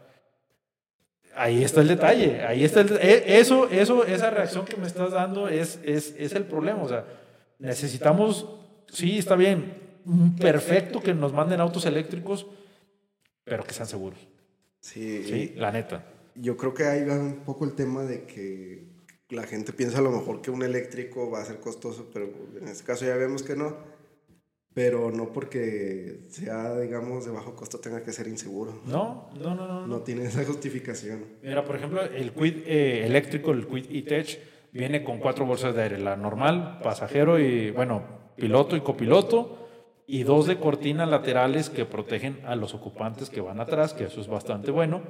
Ahí 1.35 1.63
está 1.63 1.81
el 1.83 1.89
detalle, 1.89 2.43
ahí 2.43 2.65
está 2.65 2.81
el, 2.81 2.93
e- 3.01 3.39
eso, 3.39 3.69
eso, 3.69 4.05
esa 4.05 4.31
reacción 4.31 4.65
que 4.65 4.77
me 4.77 4.87
estás 4.87 5.13
dando 5.13 5.49
es, 5.49 5.79
es, 5.85 6.15
es 6.19 6.33
el 6.33 6.45
problema. 6.45 6.83
O 6.83 6.89
sea, 6.89 7.05
necesitamos, 7.59 8.47
sí, 8.89 9.19
está 9.19 9.37
bien, 9.37 9.75
perfecto 10.41 11.01
que 11.01 11.15
nos 11.15 11.33
manden 11.33 11.61
autos 11.61 11.87
eléctricos, 11.87 12.47
pero 13.45 13.65
que 13.65 13.73
sean 13.75 13.87
seguros. 13.89 14.19
Sí, 14.81 15.25
Sí, 15.25 15.53
la 15.57 15.71
neta. 15.73 16.05
yo 16.35 16.57
creo 16.57 16.73
que 16.75 16.85
ahí 16.85 17.05
va 17.05 17.15
un 17.15 17.41
poco 17.45 17.65
el 17.65 17.75
tema 17.75 18.03
de 18.05 18.25
que 18.25 18.89
la 19.29 19.43
gente 19.45 19.73
piensa 19.73 19.99
a 19.99 20.03
lo 20.03 20.11
mejor 20.11 20.41
que 20.41 20.51
un 20.51 20.63
eléctrico 20.63 21.31
va 21.31 21.41
a 21.41 21.45
ser 21.45 21.61
costoso, 21.61 22.11
pero 22.13 22.29
en 22.61 22.69
este 22.69 22.85
caso 22.85 23.05
ya 23.05 23.17
vemos 23.17 23.43
que 23.43 23.55
no. 23.57 23.77
Pero 24.79 25.11
no 25.11 25.33
porque 25.33 26.21
sea, 26.29 26.79
digamos, 26.79 27.25
de 27.25 27.33
bajo 27.33 27.57
costo 27.57 27.81
tenga 27.81 28.01
que 28.05 28.13
ser 28.13 28.29
inseguro. 28.29 28.81
No, 28.87 29.29
no, 29.43 29.53
no, 29.53 29.67
no. 29.67 29.81
no. 29.81 29.87
No 29.89 29.99
tiene 30.03 30.23
esa 30.27 30.45
justificación. 30.45 31.25
Mira, 31.43 31.65
por 31.65 31.75
ejemplo, 31.75 32.01
el 32.01 32.31
Quid 32.31 32.59
eh, 32.65 33.05
eléctrico, 33.05 33.51
el 33.51 33.67
Quid 33.67 33.87
E-Tech, 33.91 34.39
viene 34.71 35.03
con 35.03 35.19
cuatro 35.19 35.45
bolsas 35.47 35.75
de 35.75 35.83
aire. 35.83 35.99
La 35.99 36.15
normal, 36.15 36.79
pasajero 36.81 37.41
y, 37.41 37.73
bueno, 37.73 38.05
piloto 38.37 38.77
y 38.77 38.81
copiloto. 38.83 39.67
Y 40.07 40.23
dos 40.23 40.47
de 40.47 40.59
cortina 40.59 41.07
laterales 41.07 41.71
que 41.71 41.85
protegen 41.85 42.39
a 42.47 42.55
los 42.55 42.73
ocupantes 42.73 43.31
que 43.31 43.41
van 43.41 43.59
atrás, 43.59 43.95
que 43.95 44.05
eso 44.05 44.21
es 44.21 44.29
bastante 44.29 44.71
bueno. 44.71 45.01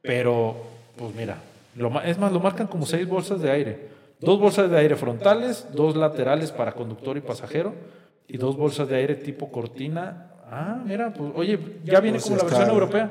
Pero, 0.00 0.56
pues 0.96 1.14
mira, 1.14 1.38
lo, 1.76 2.02
es 2.02 2.18
más, 2.18 2.32
lo 2.32 2.40
marcan 2.40 2.66
como 2.66 2.86
seis 2.86 3.06
bolsas 3.06 3.40
de 3.40 3.52
aire. 3.52 3.88
Dos 4.18 4.40
bolsas 4.40 4.68
de 4.68 4.78
aire 4.78 4.96
frontales, 4.96 5.68
dos 5.72 5.94
laterales 5.94 6.50
para 6.50 6.72
conductor 6.72 7.16
y 7.16 7.20
pasajero. 7.20 7.72
Y 8.32 8.38
dos 8.38 8.56
bolsas 8.56 8.88
de 8.88 8.96
aire 8.96 9.14
tipo 9.16 9.52
cortina. 9.52 10.30
Ah, 10.50 10.80
mira, 10.84 11.12
pues 11.12 11.32
oye, 11.36 11.58
ya 11.84 12.00
viene 12.00 12.16
Pues 12.18 12.24
como 12.24 12.36
la 12.38 12.44
versión 12.44 12.70
europea. 12.70 13.10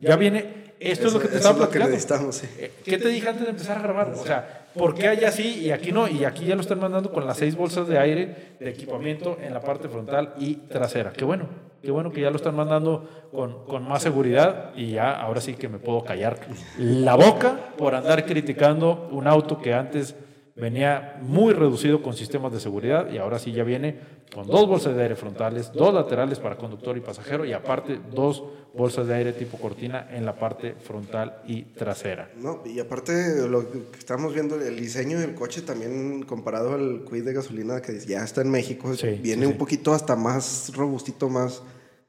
Ya 0.00 0.16
viene, 0.16 0.72
esto 0.80 1.08
es 1.08 1.12
lo 1.12 1.20
que 1.20 1.28
te 1.28 1.36
estaba 1.36 1.54
que 1.54 1.60
platicando. 1.60 1.90
necesitamos, 1.90 2.36
sí. 2.36 2.48
Eh, 2.58 2.72
¿Qué 2.82 2.96
te 2.96 3.08
dije 3.08 3.28
antes 3.28 3.44
de 3.44 3.50
empezar 3.50 3.76
a 3.76 3.82
grabar? 3.82 4.08
O 4.10 4.24
sea, 4.24 4.66
¿por 4.74 4.94
qué 4.94 5.08
allá 5.08 5.30
sí 5.30 5.60
y 5.62 5.70
aquí 5.72 5.92
no? 5.92 6.08
Y 6.08 6.24
aquí 6.24 6.46
ya 6.46 6.54
lo 6.54 6.62
están 6.62 6.80
mandando 6.80 7.12
con 7.12 7.26
las 7.26 7.36
seis 7.36 7.54
bolsas 7.54 7.86
de 7.86 7.98
aire 7.98 8.54
de 8.58 8.70
equipamiento 8.70 9.36
en 9.42 9.52
la 9.52 9.60
parte 9.60 9.88
frontal 9.90 10.32
y 10.38 10.54
trasera. 10.54 11.12
Qué 11.12 11.26
bueno, 11.26 11.44
qué 11.82 11.90
bueno 11.90 12.10
que 12.10 12.22
ya 12.22 12.30
lo 12.30 12.36
están 12.36 12.56
mandando 12.56 13.28
con, 13.30 13.66
con 13.66 13.86
más 13.86 14.02
seguridad 14.02 14.70
y 14.74 14.92
ya 14.92 15.12
ahora 15.12 15.42
sí 15.42 15.52
que 15.52 15.68
me 15.68 15.78
puedo 15.78 16.02
callar 16.02 16.40
la 16.78 17.14
boca 17.14 17.58
por 17.76 17.94
andar 17.94 18.24
criticando 18.24 19.08
un 19.12 19.28
auto 19.28 19.60
que 19.60 19.74
antes 19.74 20.16
venía 20.54 21.18
muy 21.22 21.54
reducido 21.54 22.02
con 22.02 22.14
sistemas 22.14 22.52
de 22.52 22.60
seguridad 22.60 23.10
y 23.10 23.18
ahora 23.18 23.38
sí 23.38 23.52
ya 23.52 23.64
viene 23.64 23.98
con 24.34 24.46
dos 24.46 24.66
bolsas 24.66 24.94
de 24.96 25.02
aire 25.02 25.16
frontales, 25.16 25.72
dos 25.72 25.92
laterales 25.94 26.38
para 26.38 26.56
conductor 26.56 26.96
y 26.96 27.00
pasajero 27.00 27.44
y 27.44 27.52
aparte 27.52 27.98
dos 28.14 28.42
bolsas 28.74 29.06
de 29.06 29.14
aire 29.14 29.32
tipo 29.34 29.58
cortina 29.58 30.08
en 30.10 30.24
la 30.24 30.38
parte 30.38 30.74
frontal 30.74 31.42
y 31.46 31.62
trasera. 31.62 32.30
No, 32.36 32.62
y 32.64 32.80
aparte 32.80 33.46
lo 33.48 33.70
que 33.70 33.98
estamos 33.98 34.32
viendo, 34.32 34.60
el 34.60 34.76
diseño 34.76 35.18
del 35.20 35.34
coche 35.34 35.60
también 35.62 36.22
comparado 36.22 36.74
al 36.74 37.04
Quid 37.10 37.24
de 37.24 37.32
gasolina 37.34 37.80
que 37.82 37.98
ya 38.00 38.24
está 38.24 38.40
en 38.40 38.50
México, 38.50 38.94
Sí, 38.94 39.08
viene 39.22 39.46
sí, 39.46 39.52
un 39.52 39.58
poquito 39.58 39.92
hasta 39.92 40.16
más 40.16 40.72
robustito, 40.74 41.28
más... 41.28 41.62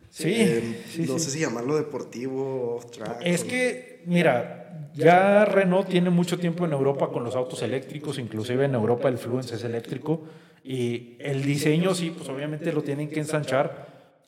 Sí, 0.10 0.32
eh, 0.32 0.84
sí, 0.90 1.06
no 1.08 1.18
sé 1.18 1.32
si 1.32 1.40
llamarlo 1.40 1.76
deportivo, 1.76 2.76
off-track. 2.76 3.18
Es 3.26 3.42
o- 3.44 3.48
que, 3.48 3.93
mira, 4.06 4.90
ya 4.94 5.46
Renault 5.46 5.88
tiene 5.88 6.10
mucho 6.10 6.38
tiempo 6.38 6.66
en 6.66 6.74
Europa 6.74 7.10
con 7.10 7.24
los 7.24 7.36
autos 7.36 7.62
eléctricos, 7.62 8.20
inclusive 8.20 8.66
en 8.66 8.76
Europa 8.76 9.10
el 9.10 9.18
Fluence 9.18 9.56
es 9.56 9.64
eléctrico, 9.64 10.22
y 10.64 11.18
el 11.20 11.44
diseño 11.44 11.94
sí, 11.94 12.14
pues 12.16 12.30
obviamente 12.30 12.72
lo 12.72 12.84
tienen 12.84 13.10
que 13.10 13.20
ensanchar, 13.20 13.88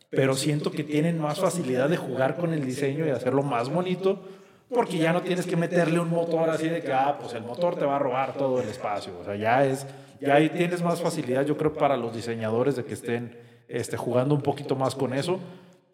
pero 0.09 0.33
siento 0.35 0.71
que 0.71 0.83
tienen 0.83 1.19
más 1.19 1.39
facilidad 1.39 1.89
de 1.89 1.97
jugar 1.97 2.35
con 2.35 2.53
el 2.53 2.65
diseño 2.65 3.05
y 3.05 3.09
hacerlo 3.09 3.43
más 3.43 3.69
bonito, 3.69 4.21
porque 4.69 4.97
ya 4.97 5.13
no 5.13 5.21
tienes 5.21 5.45
que 5.45 5.55
meterle 5.55 5.99
un 5.99 6.09
motor 6.09 6.49
así 6.49 6.67
de 6.67 6.81
que, 6.81 6.91
ah, 6.91 7.17
pues 7.19 7.33
el 7.33 7.43
motor 7.43 7.75
te 7.75 7.85
va 7.85 7.97
a 7.97 7.99
robar 7.99 8.33
todo 8.33 8.61
el 8.61 8.67
espacio, 8.67 9.13
o 9.19 9.23
sea, 9.23 9.35
ya 9.35 9.65
es, 9.65 9.85
ya 10.19 10.35
ahí 10.35 10.49
tienes 10.49 10.81
más 10.81 11.01
facilidad, 11.01 11.45
yo 11.45 11.57
creo, 11.57 11.73
para 11.73 11.95
los 11.95 12.15
diseñadores 12.15 12.75
de 12.75 12.85
que 12.85 12.93
estén 12.95 13.37
este, 13.67 13.97
jugando 13.97 14.33
un 14.33 14.41
poquito 14.41 14.75
más 14.75 14.95
con 14.95 15.13
eso 15.13 15.39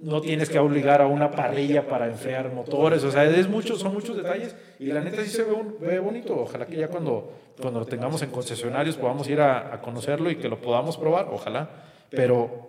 no 0.01 0.19
tienes 0.21 0.49
que 0.49 0.57
obligar 0.59 1.01
a 1.01 1.07
una 1.07 1.29
parrilla 1.31 1.87
para 1.87 2.07
enfriar 2.07 2.51
motores, 2.51 3.03
o 3.03 3.11
sea, 3.11 3.23
es 3.25 3.47
mucho, 3.47 3.75
son 3.77 3.93
muchos 3.93 4.17
detalles 4.17 4.55
y 4.79 4.87
la 4.87 5.01
neta 5.01 5.23
sí 5.23 5.29
se 5.29 5.43
ve, 5.43 5.51
un- 5.53 5.75
ve 5.79 5.99
bonito, 5.99 6.35
ojalá 6.41 6.65
que 6.65 6.75
ya 6.77 6.87
cuando, 6.87 7.31
cuando 7.61 7.79
lo 7.81 7.85
tengamos 7.85 8.21
en 8.23 8.31
concesionarios 8.31 8.97
podamos 8.97 9.29
ir 9.29 9.39
a, 9.41 9.73
a 9.73 9.81
conocerlo 9.81 10.31
y 10.31 10.37
que 10.37 10.49
lo 10.49 10.59
podamos 10.59 10.97
probar, 10.97 11.27
ojalá, 11.31 11.69
pero 12.09 12.67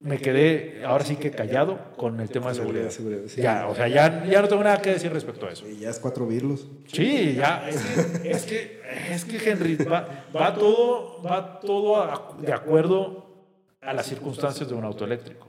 me 0.00 0.18
quedé 0.18 0.84
ahora 0.84 1.04
sí 1.04 1.16
que 1.16 1.30
callado 1.32 1.78
con 1.96 2.20
el 2.20 2.30
tema 2.30 2.50
de 2.50 2.54
seguridad. 2.54 2.90
seguridad, 2.90 3.22
sí. 3.26 3.42
Ya, 3.42 3.66
o 3.66 3.74
sea, 3.74 3.88
ya, 3.88 4.24
ya 4.26 4.40
no 4.42 4.48
tengo 4.48 4.62
nada 4.62 4.80
que 4.80 4.90
decir 4.90 5.12
respecto 5.12 5.46
a 5.46 5.50
eso. 5.50 5.68
Y 5.68 5.78
ya 5.78 5.90
es 5.90 5.98
cuatro 5.98 6.24
virlos. 6.26 6.68
Sí, 6.86 7.34
ya, 7.36 7.68
es 7.68 7.82
que, 7.82 8.30
es 8.30 8.44
que, 8.44 8.80
es 9.10 9.24
que, 9.24 9.50
Henry, 9.50 9.76
va, 9.84 10.24
va 10.34 10.54
todo, 10.54 11.20
va 11.22 11.58
todo 11.60 11.96
a- 11.96 12.36
de 12.40 12.52
acuerdo 12.52 13.26
a 13.80 13.92
las 13.92 14.06
circunstancias 14.06 14.68
de 14.68 14.74
un 14.76 14.84
auto 14.84 15.04
eléctrico. 15.04 15.47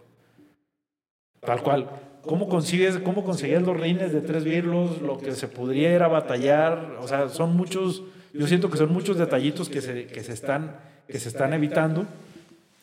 Tal 1.42 1.62
cual. 1.62 1.90
¿Cómo 2.24 2.50
consigues, 2.50 2.98
cómo 3.00 3.24
conseguías 3.24 3.64
los 3.64 3.80
rines 3.80 4.12
de 4.12 4.22
tres 4.22 4.44
virlos? 4.44 5.02
Lo 5.02 5.18
que 5.18 5.32
se 5.34 5.48
pudiera 5.48 6.08
batallar. 6.08 6.98
O 7.02 7.08
sea, 7.08 7.30
son 7.30 7.56
muchos, 7.56 8.04
yo 8.34 8.46
siento 8.48 8.70
que 8.70 8.78
son 8.78 8.92
muchos 8.92 9.18
detallitos 9.18 9.70
que 9.70 9.82
se, 9.82 10.06
que 10.06 10.24
se, 10.24 10.34
están, 10.34 10.76
que 11.08 11.20
se 11.20 11.30
están 11.30 11.54
evitando 11.54 12.06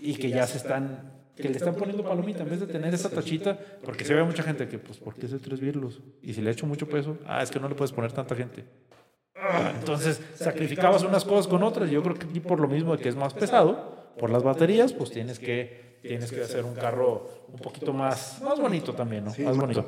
y 0.00 0.14
que 0.14 0.30
ya 0.30 0.46
se 0.46 0.56
están, 0.56 1.12
que 1.36 1.48
le 1.48 1.56
están 1.56 1.75
poniendo 1.75 2.02
palomita 2.02 2.42
en 2.42 2.50
vez 2.50 2.60
de 2.60 2.66
tener 2.66 2.94
esa 2.94 3.10
tachita, 3.10 3.58
porque 3.84 4.04
se 4.04 4.14
ve 4.14 4.25
mucha 4.25 4.42
gente 4.42 4.68
que, 4.68 4.78
pues, 4.78 4.98
¿por 4.98 5.14
qué 5.14 5.26
es 5.26 5.32
de 5.32 5.38
tres 5.38 5.60
virlos? 5.60 6.00
Y 6.22 6.34
si 6.34 6.40
le 6.40 6.50
echo 6.50 6.66
mucho 6.66 6.88
peso, 6.88 7.18
ah, 7.26 7.42
es 7.42 7.50
que 7.50 7.60
no 7.60 7.68
le 7.68 7.75
puedes 7.75 7.92
poner 7.92 8.12
tanta 8.12 8.34
gente. 8.34 8.64
Ah, 9.36 9.75
Entonces, 9.78 10.20
sacrificabas 10.34 11.02
unas 11.02 11.25
cosas 11.25 11.46
con 11.46 11.62
otras. 11.62 11.90
Yo 11.90 12.02
creo 12.02 12.16
que 12.16 12.26
aquí 12.26 12.40
por 12.40 12.58
lo 12.58 12.68
mismo 12.68 12.96
de 12.96 13.02
que 13.02 13.08
es 13.08 13.16
más 13.16 13.34
pesado, 13.34 13.94
por 14.18 14.30
las 14.30 14.42
baterías, 14.42 14.92
pues 14.92 15.10
tienes 15.10 15.38
que, 15.38 15.86
tienes 16.06 16.30
que 16.30 16.42
hacer 16.42 16.64
un 16.64 16.75
carro 16.75 17.28
un 17.52 17.58
poquito 17.58 17.92
más, 17.92 18.40
más 18.42 18.58
bonito 18.58 18.92
también, 18.94 19.25
¿no? 19.25 19.34
más 19.44 19.56
bonito. 19.56 19.86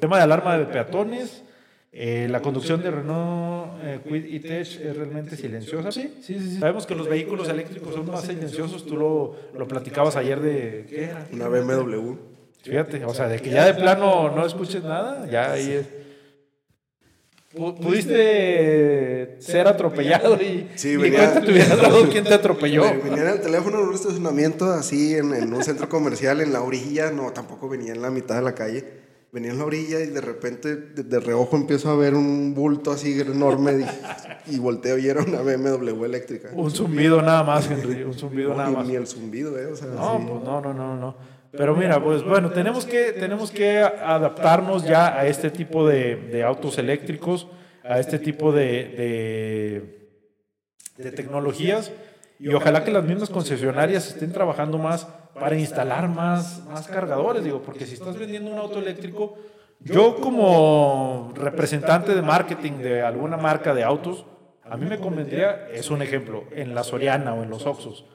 Tema 0.00 0.16
de 0.18 0.22
alarma 0.24 0.58
de 0.58 0.64
peatones. 0.66 1.42
eh, 1.96 2.26
la 2.28 2.40
conducción 2.40 2.82
de 2.82 2.90
Renault 2.90 3.70
eh, 3.84 4.00
Kwid 4.06 4.24
y 4.24 4.40
Tech 4.40 4.66
es 4.66 4.96
realmente 4.96 5.36
silenciosa. 5.36 5.92
Sí, 5.92 6.12
sí, 6.20 6.38
sí, 6.40 6.50
sí. 6.50 6.58
Sabemos 6.58 6.86
que 6.86 6.94
los 6.96 7.08
vehículos 7.08 7.48
eléctricos 7.48 7.94
son 7.94 8.06
más 8.10 8.22
silenciosos. 8.22 8.84
Tú 8.84 8.96
lo, 8.96 9.36
lo 9.56 9.68
platicabas 9.68 10.16
ayer 10.16 10.40
de... 10.40 10.86
¿Qué 10.88 11.04
era? 11.04 11.26
Una 11.32 11.46
BMW. 11.48 12.14
Fíjate, 12.62 13.04
o 13.04 13.14
sea, 13.14 13.28
de 13.28 13.38
que 13.40 13.50
ya 13.50 13.66
de 13.66 13.74
plano 13.74 14.30
no 14.34 14.44
escuches 14.46 14.82
nada, 14.82 15.28
ya 15.30 15.52
ahí 15.52 15.70
es. 15.70 15.86
Pu- 17.54 17.78
Pudiste 17.78 19.36
ser 19.40 19.66
atropellado 19.68 20.34
y, 20.42 20.68
Sí, 20.74 20.96
venía- 20.96 21.40
te 21.40 21.50
hubieras 21.52 21.80
dado 21.80 22.08
quién 22.10 22.24
te 22.24 22.34
atropelló. 22.34 22.82
Venía 23.02 23.22
en 23.22 23.28
el 23.28 23.40
teléfono 23.40 23.80
en 23.80 23.88
un 23.88 23.94
estacionamiento 23.94 24.66
así 24.72 25.14
en, 25.14 25.34
en 25.34 25.52
un 25.54 25.62
centro 25.62 25.88
comercial 25.88 26.40
en 26.40 26.52
la 26.52 26.62
orilla, 26.62 27.10
no, 27.10 27.32
tampoco 27.32 27.68
venía 27.68 27.92
en 27.92 28.02
la 28.02 28.10
mitad 28.10 28.36
de 28.36 28.42
la 28.42 28.54
calle. 28.54 29.04
Venía 29.32 29.50
en 29.50 29.58
la 29.58 29.64
orilla 29.64 29.98
y 30.00 30.06
de 30.06 30.20
repente 30.20 30.76
de, 30.76 31.02
de 31.02 31.18
reojo 31.20 31.56
empiezo 31.56 31.90
a 31.90 31.96
ver 31.96 32.14
un 32.14 32.54
bulto 32.54 32.92
así 32.92 33.20
enorme 33.20 33.84
y, 34.48 34.54
y 34.54 34.58
volteo 34.60 34.96
y 34.96 35.08
era 35.08 35.22
una 35.22 35.40
BMW 35.42 36.04
eléctrica. 36.04 36.50
Un 36.54 36.70
zumbido 36.70 37.20
nada 37.20 37.42
más, 37.42 37.68
Henry, 37.68 38.04
un 38.04 38.14
zumbido 38.14 38.50
No, 38.50 38.56
nada 38.58 38.70
ni, 38.70 38.76
más. 38.76 38.86
ni 38.86 38.94
el 38.94 39.06
zumbido, 39.08 39.58
¿eh? 39.58 39.66
O 39.66 39.74
sea, 39.74 39.88
No, 39.88 40.18
sí. 40.18 40.26
pues 40.28 40.44
no, 40.44 40.60
no, 40.60 40.72
no, 40.72 40.96
no. 40.96 41.33
Pero 41.56 41.76
mira, 41.76 42.02
pues 42.02 42.22
bueno, 42.24 42.50
tenemos 42.50 42.84
que, 42.84 43.12
tenemos 43.12 43.50
que 43.50 43.78
adaptarnos 43.78 44.84
ya 44.84 45.18
a 45.18 45.26
este 45.26 45.50
tipo 45.50 45.86
de, 45.86 46.16
de 46.16 46.42
autos 46.42 46.78
eléctricos, 46.78 47.46
a 47.84 48.00
este 48.00 48.18
tipo 48.18 48.50
de, 48.50 48.64
de, 48.96 50.08
de 50.96 51.12
tecnologías 51.12 51.92
y 52.40 52.52
ojalá 52.52 52.82
que 52.82 52.90
las 52.90 53.04
mismas 53.04 53.30
concesionarias 53.30 54.08
estén 54.08 54.32
trabajando 54.32 54.78
más 54.78 55.06
para 55.38 55.56
instalar 55.56 56.08
más, 56.08 56.64
más 56.66 56.88
cargadores, 56.88 57.44
digo, 57.44 57.62
porque 57.62 57.86
si 57.86 57.94
estás 57.94 58.18
vendiendo 58.18 58.50
un 58.50 58.58
auto 58.58 58.78
eléctrico, 58.78 59.36
yo 59.80 60.16
como 60.16 61.32
representante 61.36 62.14
de 62.14 62.22
marketing 62.22 62.78
de 62.78 63.02
alguna 63.02 63.36
marca 63.36 63.74
de 63.74 63.84
autos, 63.84 64.26
a 64.62 64.76
mí 64.76 64.86
me 64.86 64.98
convendría, 64.98 65.68
es 65.72 65.90
un 65.90 66.02
ejemplo, 66.02 66.44
en 66.52 66.74
la 66.74 66.84
Soriana 66.84 67.34
o 67.34 67.42
en 67.42 67.50
los 67.50 67.66
Oxos, 67.66 68.06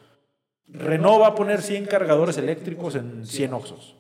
Renault 0.72 1.22
va 1.22 1.28
a 1.28 1.36
poner 1.36 1.62
100 1.62 1.86
cargadores 1.86 2.38
eléctricos 2.38 2.96
en 2.96 3.26
100 3.26 3.54
Oxos. 3.54 3.96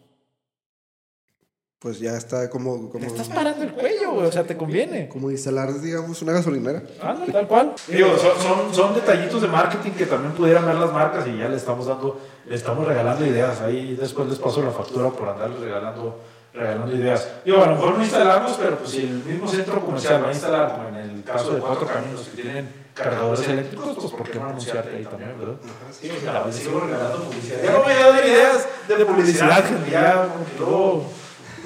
Pues 1.80 1.98
ya 2.00 2.18
está 2.18 2.50
como, 2.50 2.90
como, 2.90 3.00
Te 3.00 3.06
estás 3.06 3.30
parando 3.30 3.64
el 3.64 3.72
cuello, 3.72 4.12
güey, 4.12 4.28
o 4.28 4.32
sea, 4.34 4.44
te 4.44 4.58
conviene. 4.58 5.08
como 5.08 5.32
instalar, 5.32 5.80
digamos, 5.80 6.22
una 6.22 6.34
gasolinera. 6.34 6.84
Ándale, 7.02 7.32
tal 7.32 7.48
cual. 7.48 7.74
Digo, 7.88 8.18
son, 8.18 8.38
son, 8.42 8.74
son 8.74 8.96
detallitos 8.96 9.42
de 9.42 9.48
marketing 9.48 9.92
que 9.92 10.06
también 10.06 10.34
pudieran 10.34 10.66
ver 10.66 10.76
las 10.76 10.92
marcas 10.92 11.26
y 11.26 11.38
ya 11.38 11.48
le 11.48 11.56
estamos 11.56 11.86
dando, 11.86 12.20
le 12.46 12.54
estamos 12.54 12.86
regalando 12.86 13.26
ideas. 13.26 13.62
Ahí 13.62 13.96
después 13.96 14.28
les 14.28 14.40
paso 14.40 14.62
la 14.62 14.72
factura 14.72 15.10
por 15.10 15.30
andarles 15.30 15.62
regalando, 15.62 16.20
regalando 16.54 16.94
ideas. 16.94 17.30
Digo, 17.46 17.64
a 17.64 17.68
lo 17.68 17.76
mejor 17.76 17.98
no 17.98 18.04
instalamos, 18.04 18.58
pero 18.60 18.78
pues 18.78 18.90
si 18.90 19.04
el 19.04 19.24
mismo 19.24 19.48
centro 19.48 19.80
comercial 19.80 20.22
va 20.22 20.28
a 20.28 20.34
instalar, 20.34 20.74
como 20.74 20.90
en 20.90 20.96
el 20.96 21.24
caso 21.24 21.54
de 21.54 21.62
Cuatro 21.62 21.88
Caminos 21.88 22.28
que 22.28 22.42
tienen 22.42 22.68
cargadores 23.04 23.48
eléctricos, 23.48 23.96
pues 23.96 24.12
¿por 24.14 24.30
qué 24.30 24.40
no 24.40 24.50
anunciarte 24.50 24.98
ahí 24.98 25.06
también, 25.06 25.40
verdad? 25.40 25.56
Sí, 25.92 26.12
a 26.28 26.34
la 26.34 26.44
vez 26.44 26.56
sigo 26.56 26.80
regalando 26.82 27.24
publicidad. 27.24 27.64
Ya 27.64 27.72
a 27.72 28.14
dar 28.14 28.26
ideas 28.26 28.68
de 28.88 29.06
publicidad, 29.06 29.66
gente, 29.66 29.92
ya, 29.92 30.28
luego 30.58 31.06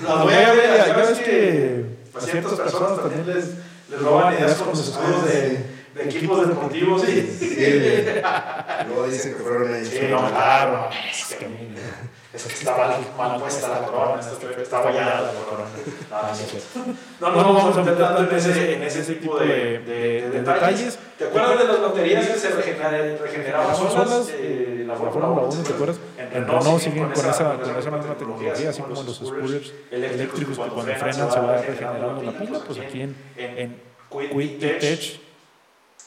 las 0.03 0.23
voy 0.23 0.33
a 0.33 0.53
ver, 0.53 0.77
ya, 0.77 0.87
ya 0.87 0.97
ves 0.97 1.19
que 1.19 1.85
a 2.15 2.21
ciertas 2.21 2.53
personas 2.53 2.99
también 2.99 3.25
les, 3.27 3.51
les 3.89 4.01
roban 4.01 4.33
ideas 4.33 4.55
con 4.55 4.69
los 4.69 4.87
escudos 4.87 5.25
de, 5.25 5.72
de 5.95 6.03
equipos 6.05 6.47
deportivos 6.47 7.07
y... 7.07 7.35
Luego 8.87 9.07
dicen 9.07 9.33
que 9.35 9.39
fueron 9.43 9.75
ellos. 9.75 9.89
Sí, 9.89 9.99
no, 10.09 10.27
claro, 10.29 10.89
es 11.09 11.35
que, 11.35 11.47
es 12.33 12.43
que 12.45 12.53
está 12.53 12.75
mal, 13.17 13.39
puesta 13.39 13.67
la 13.67 13.85
corona, 13.87 14.19
está, 14.19 14.61
está 14.61 14.81
fallada 14.81 15.21
la 15.21 15.39
corona. 15.43 15.69
No, 17.21 17.29
no, 17.31 17.43
no, 17.43 17.53
vamos 17.53 17.77
a 17.77 17.81
meter 17.81 17.97
tanto 17.97 18.23
en 18.31 18.35
ese, 18.35 18.73
en 18.75 18.83
ese 18.83 19.03
tipo 19.13 19.37
de, 19.39 19.79
de- 19.79 20.29
de 20.29 20.41
detalles. 20.41 20.97
¿Te 21.17 21.25
acuerdas 21.25 21.59
de 21.59 21.65
las 21.65 21.81
baterías 21.81 22.27
que 22.27 22.37
se 22.39 22.49
regener- 22.49 23.19
regeneraban 23.19 23.75
solas? 23.75 24.29
Eh, 24.33 24.83
la 24.87 24.95
Fórmula 24.95 25.27
1, 25.27 25.63
¿te 25.63 25.73
acuerdas? 25.73 25.97
En 26.17 26.47
Renault 26.47 26.81
siguen 26.81 27.09
con 27.11 27.25
esa, 27.29 27.53
con 27.53 27.77
esa 27.77 27.91
misma 27.91 28.15
tecnología, 28.17 28.69
así 28.69 28.81
como 28.81 29.03
los 29.03 29.15
scooters 29.15 29.73
eléctricos 29.91 30.57
que 30.59 30.69
cuando 30.69 30.93
frenan 30.95 31.31
se 31.31 31.39
va 31.39 31.57
regenerando 31.57 32.23
la 32.23 32.31
pila, 32.31 32.59
pues 32.65 32.79
aquí 32.79 33.01
en, 33.01 33.15
en 33.37 33.81
Quid 34.09 34.59
Tech 34.79 35.19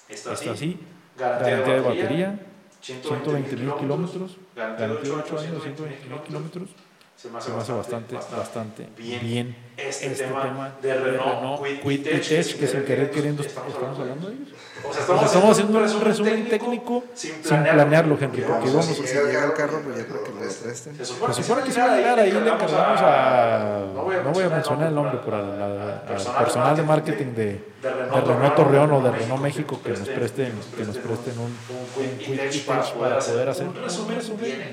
está 0.08 0.52
así, 0.52 0.78
garantía 1.18 1.56
de 1.56 1.80
batería, 1.80 2.40
120 2.80 3.56
mil 3.56 3.74
kilómetros, 3.74 4.36
garantía 4.54 4.86
de 4.86 5.10
8 5.10 5.38
años, 5.38 5.62
120 5.62 6.08
mil 6.08 6.20
kilómetros. 6.20 6.68
Se 7.16 7.30
me 7.30 7.38
hace 7.38 7.72
bastante, 7.72 8.14
bastante 8.14 8.88
bien 8.96 9.56
este 9.76 10.10
tema 10.10 10.74
de 10.82 10.94
Renault 11.00 11.62
Quid 11.82 12.02
Tech, 12.04 12.22
que 12.22 12.42
sin 12.66 12.84
querer 12.84 13.10
queriendo 13.10 13.42
estamos 13.42 13.74
hablando 13.74 14.28
de 14.28 14.34
ellos. 14.34 14.48
O 14.86 14.92
sea, 14.92 15.00
estamos 15.24 15.50
haciendo 15.52 15.78
un 15.78 16.00
resumen 16.02 16.48
técnico 16.48 17.04
sin 17.14 17.32
planearlo, 17.42 18.18
Henry, 18.20 18.42
porque 18.42 18.66
Vamos, 18.68 18.84
si 18.86 19.02
llega 19.02 19.44
el 19.46 19.52
carro, 19.54 19.80
pues 19.82 19.96
ya 19.96 20.04
creo 20.04 20.24
que 20.24 20.44
les 20.44 20.54
presten. 20.56 20.96
se 20.98 21.04
supone 21.42 21.64
que 21.64 21.72
se 21.72 21.80
va 21.80 21.92
a 21.92 21.96
llegar 21.96 22.18
ahí, 22.20 22.30
le 22.32 22.38
encargamos 22.38 23.00
a. 23.02 23.86
No 23.94 24.30
voy 24.32 24.44
a 24.44 24.48
mencionar 24.50 24.88
el 24.88 24.94
nombre, 24.94 25.18
pero 25.24 25.36
al, 25.38 25.62
al- 25.62 26.02
al 26.06 26.44
personal 26.44 26.76
de 26.76 26.82
marketing 26.82 27.32
de, 27.34 27.46
de 27.82 28.20
Renault 28.26 28.54
Torreón 28.54 28.92
o 28.92 29.00
de 29.00 29.10
Renault 29.10 29.42
México 29.42 29.80
que 29.82 29.90
nos 29.90 30.08
presten, 30.08 30.52
que 30.76 30.84
nos 30.84 30.98
presten 30.98 31.38
un, 31.38 31.44
un 31.46 32.18
Quick 32.18 32.50
Tech 32.50 32.62
para 32.92 33.18
poder 33.18 33.48
hacer 33.48 33.66
un 33.68 33.74
resumen 33.74 34.18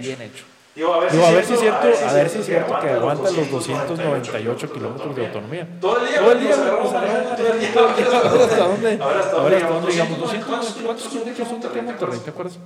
bien 0.01 0.21
hecho. 0.21 0.43
Digo, 0.75 0.91
a 0.91 0.99
ver, 1.01 1.11
si, 1.45 1.53
es 1.53 1.59
cierto, 1.59 1.87
a 1.87 2.13
ver 2.13 2.29
si 2.29 2.39
es 2.39 2.45
cierto 2.47 2.79
que 2.79 2.89
aguanta 2.89 3.29
los 3.29 3.51
298 3.51 4.73
kilómetros 4.73 5.15
de 5.15 5.25
autonomía. 5.27 5.67
Todo 5.79 5.99
el 5.99 6.07
día, 6.07 6.19
todo 6.19 6.31
el 6.31 6.39
día, 6.39 6.53
¿hasta 8.43 8.67
dónde? 8.67 8.97
Ahora 8.99 9.19
hasta 9.19 9.35
dónde, 9.67 9.91
digamos, 9.91 10.19
200, 10.19 10.49
¿cuántos 10.83 11.07
kilómetros 11.07 11.47
son 11.47 11.61
de 11.61 11.81
Monterrey? 11.81 12.19
¿Te 12.19 12.29
acuerdas? 12.31 12.57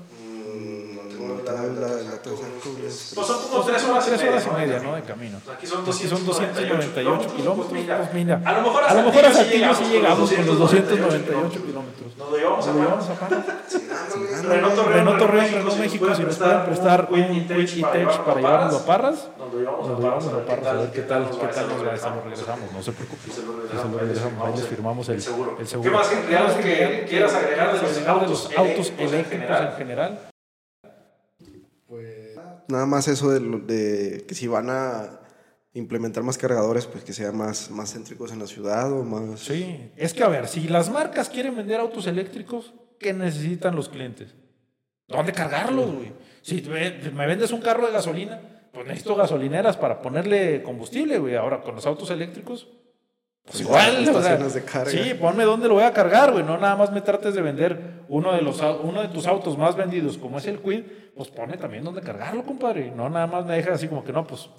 Pues 3.15 3.27
son 3.27 3.41
como 3.41 3.63
tres 3.63 3.83
horas, 3.85 4.05
tres 4.05 4.21
horas 4.21 4.47
y 4.47 4.59
media, 4.59 4.79
¿no? 4.79 4.95
De 4.95 5.01
camino. 5.01 5.37
Aquí 5.51 5.65
son, 5.65 5.85
298 5.85 7.35
kilómetros. 7.35 7.67
Pues 7.67 8.13
mira, 8.13 8.41
a 8.45 8.53
lo 8.53 8.61
mejor 8.61 8.83
a, 8.83 8.93
lo 8.93 9.03
mejor 9.03 9.25
a 9.25 9.33
Saltillo 9.33 9.73
sí 9.73 9.83
llegamos 9.85 10.31
con 10.31 10.45
los 10.45 10.59
298 10.59 11.65
kilómetros. 11.65 12.17
Nos 12.17 12.31
lo 12.31 12.37
llevamos 12.37 13.09
a 13.09 13.13
Parras. 13.13 13.45
Renault 14.43 14.75
Torreón, 14.75 15.51
Renault 15.51 15.77
México, 15.77 16.15
si 16.15 16.23
nos 16.23 16.35
pueden 16.37 16.65
prestar 16.65 17.07
un 17.09 17.65
Quit 17.65 17.85
para 17.85 18.35
llevarnos 18.35 18.75
a 18.75 18.85
Parras, 18.85 19.27
nos 19.37 19.53
lo 19.53 19.59
llevamos 19.99 20.27
a 20.27 20.45
Parras 20.45 20.67
a 20.67 20.73
ver 20.73 20.91
qué 20.91 21.01
tal, 21.01 21.29
qué 21.29 21.47
tal 21.47 21.67
nos. 21.69 21.77
Nos 21.77 22.23
regresamos, 22.23 22.71
no 22.73 22.83
se 22.83 22.91
preocupe. 22.91 23.31
Se 23.31 23.41
lo 23.43 23.97
regresamos, 23.99 24.47
ahí 24.47 24.53
les 24.55 24.67
firmamos 24.67 25.09
el 25.09 25.21
seguro. 25.21 25.57
¿Qué 25.57 25.89
más 25.89 26.07
que 26.55 27.05
quieras 27.07 27.33
agregar 27.35 27.73
de 27.73 28.27
los 28.27 28.51
autos 28.57 28.93
eléctricos 28.97 29.61
en 29.61 29.71
general? 29.77 30.26
Nada 32.67 32.85
más 32.85 33.07
eso 33.07 33.31
de, 33.31 33.39
de, 33.39 34.25
que 34.25 34.35
si 34.35 34.47
van 34.47 34.69
a 34.69 35.21
implementar 35.73 36.23
más 36.23 36.37
cargadores, 36.37 36.85
pues 36.87 37.03
que 37.03 37.13
sean 37.13 37.37
más, 37.37 37.69
más 37.69 37.93
céntricos 37.93 38.31
en 38.31 38.39
la 38.39 38.47
ciudad 38.47 38.91
o 38.91 39.03
más... 39.03 39.39
Sí, 39.39 39.91
es 39.95 40.13
que 40.13 40.23
a 40.23 40.27
ver, 40.27 40.47
si 40.47 40.67
las 40.67 40.89
marcas 40.89 41.29
quieren 41.29 41.55
vender 41.55 41.79
autos 41.79 42.07
eléctricos, 42.07 42.73
¿qué 42.99 43.13
necesitan 43.13 43.75
los 43.75 43.89
clientes? 43.89 44.33
¿Dónde 45.07 45.33
cargarlos, 45.33 45.93
güey? 45.93 46.11
Si 46.41 46.61
me 46.61 47.27
vendes 47.27 47.51
un 47.51 47.61
carro 47.61 47.85
de 47.85 47.93
gasolina, 47.93 48.41
pues 48.73 48.85
necesito 48.85 49.15
gasolineras 49.15 49.77
para 49.77 50.01
ponerle 50.01 50.63
combustible, 50.63 51.19
güey. 51.19 51.35
Ahora, 51.35 51.61
con 51.61 51.75
los 51.75 51.85
autos 51.85 52.09
eléctricos, 52.09 52.67
pues 53.47 53.61
igual, 53.61 54.05
de 54.05 54.63
carga. 54.63 54.91
sí, 54.91 55.13
ponme 55.13 55.45
dónde 55.45 55.69
lo 55.69 55.75
voy 55.75 55.83
a 55.83 55.93
cargar, 55.93 56.33
güey. 56.33 56.43
No 56.43 56.57
nada 56.57 56.75
más 56.75 56.91
me 56.91 56.99
trates 56.99 57.33
de 57.33 57.41
vender 57.41 58.03
uno 58.09 58.33
de, 58.33 58.41
los, 58.41 58.61
uno 58.83 59.01
de 59.01 59.07
tus 59.07 59.25
autos 59.25 59.57
más 59.57 59.77
vendidos, 59.77 60.17
como 60.17 60.37
es 60.37 60.47
el 60.47 60.59
Quid, 60.59 60.83
pues 61.15 61.29
pone 61.29 61.55
también 61.55 61.85
dónde 61.85 62.01
cargarlo, 62.01 62.43
compadre. 62.43 62.91
No 62.91 63.09
nada 63.09 63.25
más 63.25 63.45
me 63.45 63.55
dejes 63.55 63.71
así 63.71 63.87
como 63.87 64.03
que 64.03 64.11
no, 64.11 64.27
pues 64.27 64.49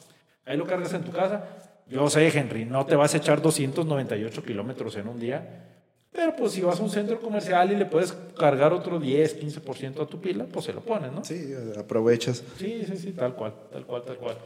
ahí 0.46 0.56
lo 0.56 0.66
cargas 0.66 0.94
en 0.94 1.02
tu 1.02 1.12
casa. 1.12 1.44
Yo 1.86 2.08
sé, 2.08 2.26
Henry, 2.28 2.64
no 2.64 2.86
te 2.86 2.96
vas 2.96 3.12
a 3.12 3.18
echar 3.18 3.42
298 3.42 4.42
kilómetros 4.42 4.96
en 4.96 5.08
un 5.08 5.20
día. 5.20 5.66
Pero 6.10 6.34
pues 6.34 6.52
si 6.52 6.62
vas 6.62 6.80
a 6.80 6.82
un 6.82 6.90
centro 6.90 7.20
comercial 7.20 7.70
y 7.70 7.76
le 7.76 7.84
puedes 7.84 8.12
cargar 8.38 8.72
otro 8.72 8.98
10, 8.98 9.38
15% 9.38 10.02
a 10.02 10.06
tu 10.06 10.18
pila, 10.18 10.46
pues 10.50 10.64
se 10.64 10.72
lo 10.72 10.80
pones, 10.80 11.12
¿no? 11.12 11.22
Sí, 11.24 11.54
aprovechas. 11.78 12.42
Sí, 12.58 12.84
sí, 12.86 12.96
sí, 12.96 13.12
tal 13.12 13.34
cual, 13.34 13.52
tal 13.70 13.84
cual, 13.84 14.02
tal 14.02 14.16
cual. 14.16 14.36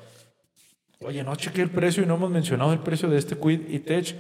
Oye, 1.05 1.23
no 1.23 1.37
chequé 1.37 1.63
el 1.63 1.71
precio 1.71 2.03
y 2.03 2.07
no 2.07 2.15
hemos 2.15 2.31
mencionado 2.31 2.73
el 2.73 2.81
precio 2.81 3.09
de 3.09 3.19
este 3.19 3.37
Quid 3.37 3.69
y 3.69 3.81
Tech. 3.81 4.15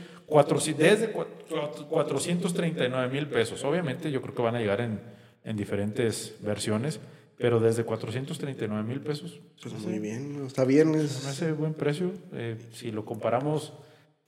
desde 0.76 1.12
439 1.12 3.12
mil 3.12 3.26
pesos. 3.28 3.64
Obviamente 3.64 4.10
yo 4.10 4.22
creo 4.22 4.34
que 4.34 4.42
van 4.42 4.56
a 4.56 4.60
llegar 4.60 4.80
en, 4.80 5.00
en 5.44 5.56
diferentes 5.56 6.36
versiones, 6.40 7.00
pero 7.38 7.60
desde 7.60 7.84
439 7.84 8.88
mil 8.88 9.00
pesos. 9.00 9.40
Pues 9.62 9.74
muy 9.74 9.98
bien, 9.98 10.44
está 10.46 10.64
bien. 10.64 10.94
Es... 10.94 11.26
Hace 11.26 11.52
buen 11.52 11.74
precio. 11.74 12.12
Eh, 12.32 12.56
si 12.72 12.90
lo 12.90 13.04
comparamos, 13.04 13.72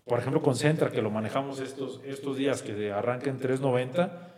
por 0.04 0.18
ejemplo, 0.18 0.42
con 0.42 0.56
Centra, 0.56 0.90
que 0.90 1.02
lo 1.02 1.10
manejamos 1.10 1.60
estos, 1.60 2.00
estos 2.04 2.36
días, 2.36 2.62
que 2.62 2.92
arranca 2.92 3.30
en 3.30 3.38
390 3.38 4.33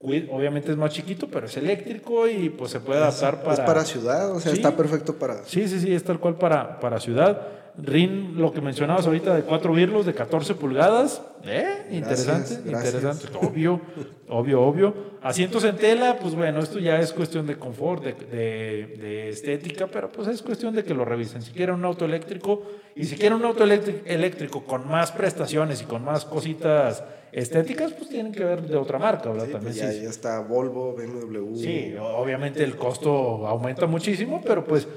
obviamente 0.00 0.70
es 0.70 0.76
más 0.76 0.92
chiquito, 0.92 1.28
pero 1.28 1.46
es 1.46 1.56
eléctrico 1.56 2.26
y 2.26 2.48
pues 2.48 2.70
se 2.70 2.80
puede 2.80 3.00
adaptar 3.00 3.42
para... 3.42 3.54
Es 3.54 3.60
para 3.60 3.84
ciudad, 3.84 4.30
o 4.30 4.40
sea, 4.40 4.52
está 4.52 4.76
perfecto 4.76 5.18
para... 5.18 5.44
Sí, 5.44 5.68
sí, 5.68 5.78
sí, 5.78 5.94
es 5.94 6.02
tal 6.02 6.18
cual 6.18 6.36
para, 6.36 6.80
para 6.80 6.98
ciudad. 6.98 7.59
RIN, 7.78 8.36
lo 8.36 8.52
que 8.52 8.60
mencionabas 8.60 9.06
ahorita 9.06 9.34
de 9.34 9.42
cuatro 9.42 9.72
birlos 9.72 10.06
de 10.06 10.14
14 10.14 10.54
pulgadas. 10.54 11.22
¿Eh? 11.44 11.88
Interesante, 11.90 12.54
interesante. 12.66 13.28
Obvio, 13.40 13.80
obvio, 14.28 14.62
obvio. 14.62 14.94
Asientos 15.22 15.64
en 15.64 15.76
tela, 15.76 16.18
pues 16.20 16.34
bueno, 16.34 16.60
esto 16.60 16.78
ya 16.78 17.00
es 17.00 17.12
cuestión 17.12 17.46
de 17.46 17.56
confort, 17.56 18.02
de, 18.04 18.12
de, 18.12 19.28
estética, 19.28 19.86
pero 19.86 20.10
pues 20.10 20.28
es 20.28 20.42
cuestión 20.42 20.74
de 20.74 20.84
que 20.84 20.94
lo 20.94 21.04
revisen. 21.04 21.42
Si 21.42 21.52
quieren 21.52 21.76
un 21.76 21.84
auto 21.84 22.04
eléctrico 22.04 22.62
y 22.94 23.04
si 23.04 23.16
quieren 23.16 23.38
un 23.38 23.44
auto 23.44 23.64
eléctrico 23.64 24.64
con 24.64 24.88
más 24.88 25.12
prestaciones 25.12 25.82
y 25.82 25.84
con 25.84 26.04
más 26.04 26.24
cositas 26.24 27.02
estéticas, 27.32 27.92
pues 27.92 28.08
tienen 28.08 28.32
que 28.32 28.44
ver 28.44 28.62
de 28.62 28.76
otra 28.76 28.98
marca, 28.98 29.30
¿verdad? 29.30 29.48
También, 29.48 29.74
pues 29.74 29.76
ya, 29.76 29.92
ya 29.92 30.10
está 30.10 30.40
Volvo, 30.40 30.94
BMW. 30.94 31.56
Sí, 31.56 31.94
obviamente 31.98 32.64
el 32.64 32.76
costo 32.76 33.46
aumenta 33.46 33.86
muchísimo, 33.86 34.40
pero 34.44 34.64
pues 34.64 34.88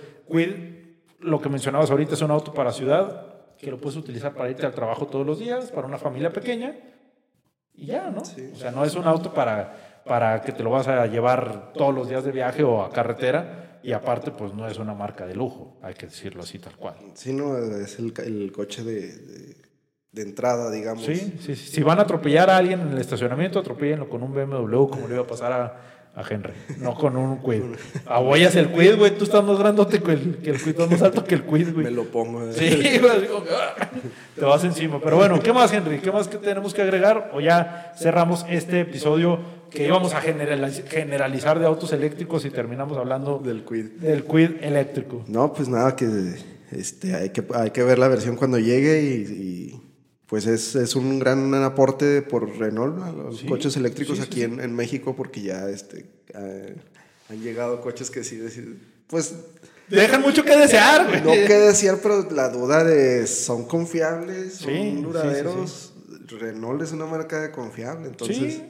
lo 1.24 1.42
que 1.42 1.50
mencionabas 1.50 1.92
ahorita 1.92 2.14
es 2.14 2.22
un 2.22 2.32
auto 2.32 2.54
para 2.54 2.72
ciudad 2.72 3.28
que 3.58 3.72
lo 3.72 3.80
puedes 3.80 3.98
utilizar 3.98 4.34
para 4.34 4.50
irte 4.50 4.66
al 4.66 4.74
trabajo 4.74 5.08
todos 5.08 5.26
los 5.26 5.40
días, 5.40 5.72
para 5.72 5.88
una 5.88 5.98
familia 5.98 6.32
pequeña 6.32 6.76
y 7.74 7.88
ya, 7.88 8.10
¿no? 8.10 8.22
o 8.22 8.56
sea, 8.56 8.72
no 8.72 8.84
es 8.84 8.96
un 8.96 9.06
auto 9.06 9.34
para, 9.34 10.02
para 10.06 10.42
que 10.42 10.52
te 10.52 10.64
lo 10.64 10.70
vas 10.70 10.88
a 10.88 11.06
llevar 11.08 11.72
todos 11.74 11.94
los 11.94 12.10
días 12.10 12.24
de 12.24 12.32
viaje 12.32 12.64
o 12.64 12.84
a 12.84 12.92
carretera 12.92 13.80
y 13.82 13.94
aparte 13.94 14.32
pues 14.32 14.54
no 14.54 14.68
es 14.68 14.78
una 14.78 14.94
marca 14.94 15.26
de 15.26 15.36
lujo, 15.36 15.78
hay 15.82 15.94
que 15.94 16.06
decirlo 16.08 16.44
así 16.44 16.60
tal 16.60 16.76
cual. 16.76 16.96
Sí, 17.16 17.34
no, 17.34 17.58
es 17.58 18.00
el, 18.00 18.14
el 18.26 18.52
coche 18.52 18.84
de 18.84 19.64
de 20.14 20.22
entrada, 20.22 20.70
digamos. 20.70 21.04
Sí, 21.04 21.16
sí, 21.40 21.56
sí, 21.56 21.56
Si 21.56 21.82
van 21.82 22.00
a 22.00 22.04
atropellar 22.04 22.50
a 22.50 22.58
alguien 22.58 22.80
en 22.80 22.92
el 22.92 23.00
estacionamiento, 23.00 23.60
atropellenlo 23.60 24.08
con 24.08 24.22
un 24.22 24.32
BMW 24.32 24.88
como 24.88 25.08
le 25.08 25.16
iba 25.16 25.24
a 25.24 25.28
pasar 25.28 25.52
a, 25.52 25.82
a 26.16 26.22
Henry, 26.30 26.54
no 26.80 26.94
con 26.94 27.18
un 27.18 27.42
Quid. 27.42 27.64
Abollas 28.06 28.56
el 28.56 28.72
Quid, 28.72 28.98
güey, 28.98 29.18
tú 29.18 29.24
estás 29.24 29.44
más 29.44 29.58
grandote 29.58 30.00
que 30.00 30.12
el, 30.12 30.38
que 30.38 30.52
el 30.52 30.62
Quid, 30.62 30.78
más 30.78 31.02
alto 31.02 31.24
que 31.24 31.34
el 31.36 31.44
Quid, 31.44 31.74
güey. 31.74 31.86
Me 31.86 31.92
lo 31.92 32.06
pongo. 32.06 32.52
Sí, 32.54 33.00
güey, 33.00 33.28
te 34.36 34.46
vas 34.46 34.64
encima. 34.64 35.00
Pero 35.02 35.18
bueno, 35.18 35.40
¿qué 35.40 35.52
más, 35.52 35.74
Henry? 35.74 36.00
¿Qué 36.00 36.12
más 36.12 36.28
que 36.28 36.38
tenemos 36.38 36.74
que 36.74 36.84
agregar? 36.84 37.32
O 37.34 37.42
ya 37.42 37.94
cerramos 37.98 38.46
este 38.48 38.82
episodio 38.82 39.40
que 39.72 39.88
íbamos 39.88 40.14
a 40.14 40.22
generalizar 40.22 41.58
de 41.58 41.66
autos 41.66 41.92
eléctricos 41.94 42.46
y 42.46 42.52
terminamos 42.52 42.96
hablando 42.98 43.40
del 43.40 43.66
Quid. 43.66 43.86
Del 44.00 44.24
Quid 44.24 44.62
eléctrico. 44.62 45.24
No, 45.28 45.52
pues 45.52 45.68
nada, 45.68 45.96
que, 45.96 46.08
este, 46.72 47.16
hay, 47.16 47.30
que 47.30 47.44
hay 47.56 47.72
que 47.72 47.82
ver 47.82 47.98
la 47.98 48.08
versión 48.08 48.36
cuando 48.36 48.60
llegue 48.60 49.02
y 49.02 49.82
pues 50.28 50.48
es, 50.48 50.76
es, 50.76 50.96
un 50.96 51.20
gran 51.20 51.54
aporte 51.54 52.22
por 52.22 52.58
Renault 52.58 53.02
a 53.04 53.12
los 53.12 53.44
coches 53.44 53.76
eléctricos 53.78 54.20
aquí 54.20 54.44
en, 54.44 54.60
en, 54.60 54.74
México 54.76 55.16
porque 55.16 55.42
ya 55.42 55.70
este, 55.70 56.06
han 56.34 57.42
llegado 57.42 57.82
coches 57.82 58.10
que 58.10 58.24
sí, 58.24 58.42
pues... 59.08 59.36
Dejan 59.90 60.22
mucho 60.22 60.44
que 60.44 60.56
desear, 60.56 61.08
güey. 61.08 61.22
No 61.22 61.32
que 61.48 61.54
desear, 61.54 62.00
pero 62.02 62.28
la 62.32 62.50
duda 62.50 62.84
de 62.84 63.28
son 63.28 63.66
confiables, 63.66 64.56
son 64.56 65.04
duraderos. 65.04 65.94
Renault 66.28 66.82
es 66.82 66.94
una 66.94 67.06
marca 67.06 67.52
confiable, 67.52 68.08
entonces... 68.08 68.38
Sí, 68.38 68.64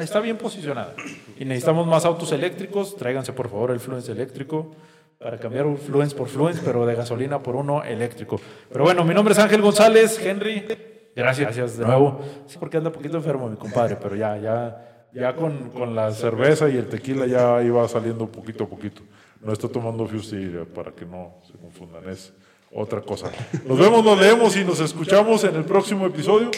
está 0.00 0.20
bien 0.20 0.38
posicionada. 0.38 0.94
Y 1.38 1.44
necesitamos 1.44 1.86
más 1.86 2.04
autos 2.04 2.32
eléctricos. 2.32 2.96
Tráiganse, 2.96 3.32
por 3.32 3.50
favor, 3.50 3.70
el 3.70 3.80
Fluence 3.80 4.10
eléctrico 4.12 4.74
para 5.18 5.38
cambiar 5.38 5.66
un 5.66 5.78
Fluence 5.78 6.14
por 6.14 6.28
Fluence, 6.28 6.60
pero 6.64 6.84
de 6.86 6.94
gasolina 6.94 7.42
por 7.42 7.56
uno 7.56 7.82
eléctrico. 7.82 8.40
Pero 8.70 8.84
bueno, 8.84 9.04
mi 9.04 9.14
nombre 9.14 9.32
es 9.32 9.38
Ángel 9.38 9.62
González, 9.62 10.18
Henry. 10.24 10.66
Gracias, 11.14 11.46
gracias 11.46 11.78
de 11.78 11.86
nuevo. 11.86 12.20
Sí, 12.46 12.58
porque 12.58 12.76
anda 12.76 12.90
un 12.90 12.94
poquito 12.94 13.16
enfermo 13.16 13.48
mi 13.48 13.56
compadre, 13.56 13.96
pero 13.96 14.14
ya, 14.14 14.36
ya, 14.36 15.08
ya 15.12 15.34
con, 15.34 15.70
con 15.70 15.94
la 15.94 16.12
cerveza 16.12 16.68
y 16.68 16.76
el 16.76 16.88
tequila 16.88 17.26
ya 17.26 17.62
iba 17.62 17.88
saliendo 17.88 18.26
poquito 18.26 18.64
a 18.64 18.66
poquito. 18.68 19.02
No 19.40 19.52
está 19.52 19.68
tomando 19.68 20.06
Fusti 20.06 20.50
para 20.74 20.92
que 20.92 21.06
no 21.06 21.36
se 21.46 21.54
confundan, 21.54 22.08
es 22.08 22.34
otra 22.72 23.00
cosa. 23.00 23.30
Nos 23.64 23.78
vemos, 23.78 24.04
nos 24.04 24.20
leemos 24.20 24.56
y 24.56 24.64
nos 24.64 24.80
escuchamos 24.80 25.44
en 25.44 25.56
el 25.56 25.64
próximo 25.64 26.06
episodio. 26.06 26.50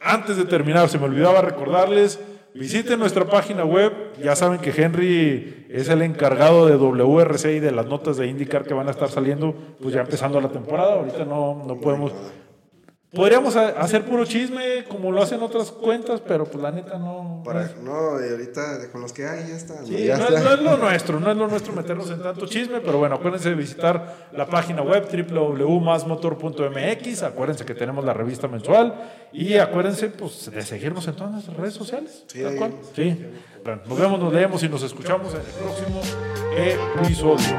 Antes 0.00 0.36
de 0.36 0.44
terminar, 0.44 0.90
se 0.90 0.98
me 0.98 1.06
olvidaba 1.06 1.40
recordarles 1.40 2.20
Visiten 2.54 3.00
nuestra 3.00 3.24
página 3.24 3.64
web. 3.64 3.92
Ya 4.22 4.36
saben 4.36 4.60
que 4.60 4.70
Henry 4.70 5.66
es 5.68 5.88
el 5.88 6.02
encargado 6.02 6.66
de 6.66 6.76
WRC 6.76 7.56
y 7.56 7.60
de 7.60 7.72
las 7.72 7.86
notas 7.86 8.16
de 8.16 8.28
IndyCar 8.28 8.64
que 8.64 8.74
van 8.74 8.86
a 8.86 8.92
estar 8.92 9.10
saliendo, 9.10 9.54
pues 9.82 9.92
ya 9.92 10.02
empezando 10.02 10.40
la 10.40 10.48
temporada. 10.48 10.94
Ahorita 10.94 11.24
no, 11.24 11.64
no 11.66 11.80
podemos 11.80 12.12
Podríamos 13.14 13.54
hacer 13.56 14.04
puro 14.04 14.24
chisme 14.24 14.84
como 14.88 15.12
lo 15.12 15.22
hacen 15.22 15.40
otras 15.42 15.70
cuentas, 15.70 16.20
pero 16.26 16.44
pues 16.44 16.60
la 16.62 16.72
neta 16.72 16.98
no. 16.98 17.42
Para, 17.44 17.70
no, 17.82 18.24
y 18.24 18.28
ahorita 18.28 18.90
con 18.90 19.02
los 19.02 19.12
que 19.12 19.26
hay 19.26 19.48
ya 19.48 19.56
está. 19.56 19.84
Sí, 19.84 20.08
no, 20.08 20.14
Es, 20.48 20.60
lo 20.60 20.78
nuestro, 20.78 21.20
no 21.20 21.30
es 21.30 21.36
lo 21.36 21.46
nuestro 21.46 21.72
meternos 21.72 22.10
en 22.10 22.20
tanto 22.22 22.46
chisme, 22.46 22.80
pero 22.80 22.98
bueno, 22.98 23.14
acuérdense 23.16 23.50
de 23.50 23.54
visitar 23.54 24.28
la 24.32 24.46
página 24.46 24.82
web 24.82 25.06
www.masmotor.mx. 25.08 27.22
Acuérdense 27.22 27.64
que 27.64 27.74
tenemos 27.74 28.04
la 28.04 28.14
revista 28.14 28.48
mensual 28.48 28.94
y 29.32 29.58
acuérdense 29.58 30.08
pues 30.08 30.50
de 30.50 30.62
seguirnos 30.62 31.06
en 31.06 31.14
todas 31.14 31.30
nuestras 31.32 31.56
redes 31.56 31.74
sociales. 31.74 32.24
Sí, 32.26 32.42
sí. 32.94 33.26
nos 33.64 33.98
vemos, 33.98 34.18
nos 34.18 34.32
leemos 34.32 34.60
y 34.62 34.68
nos 34.68 34.82
escuchamos 34.82 35.34
en 35.34 35.40
el 35.40 35.46
próximo 35.46 36.00
episodio. 37.02 37.54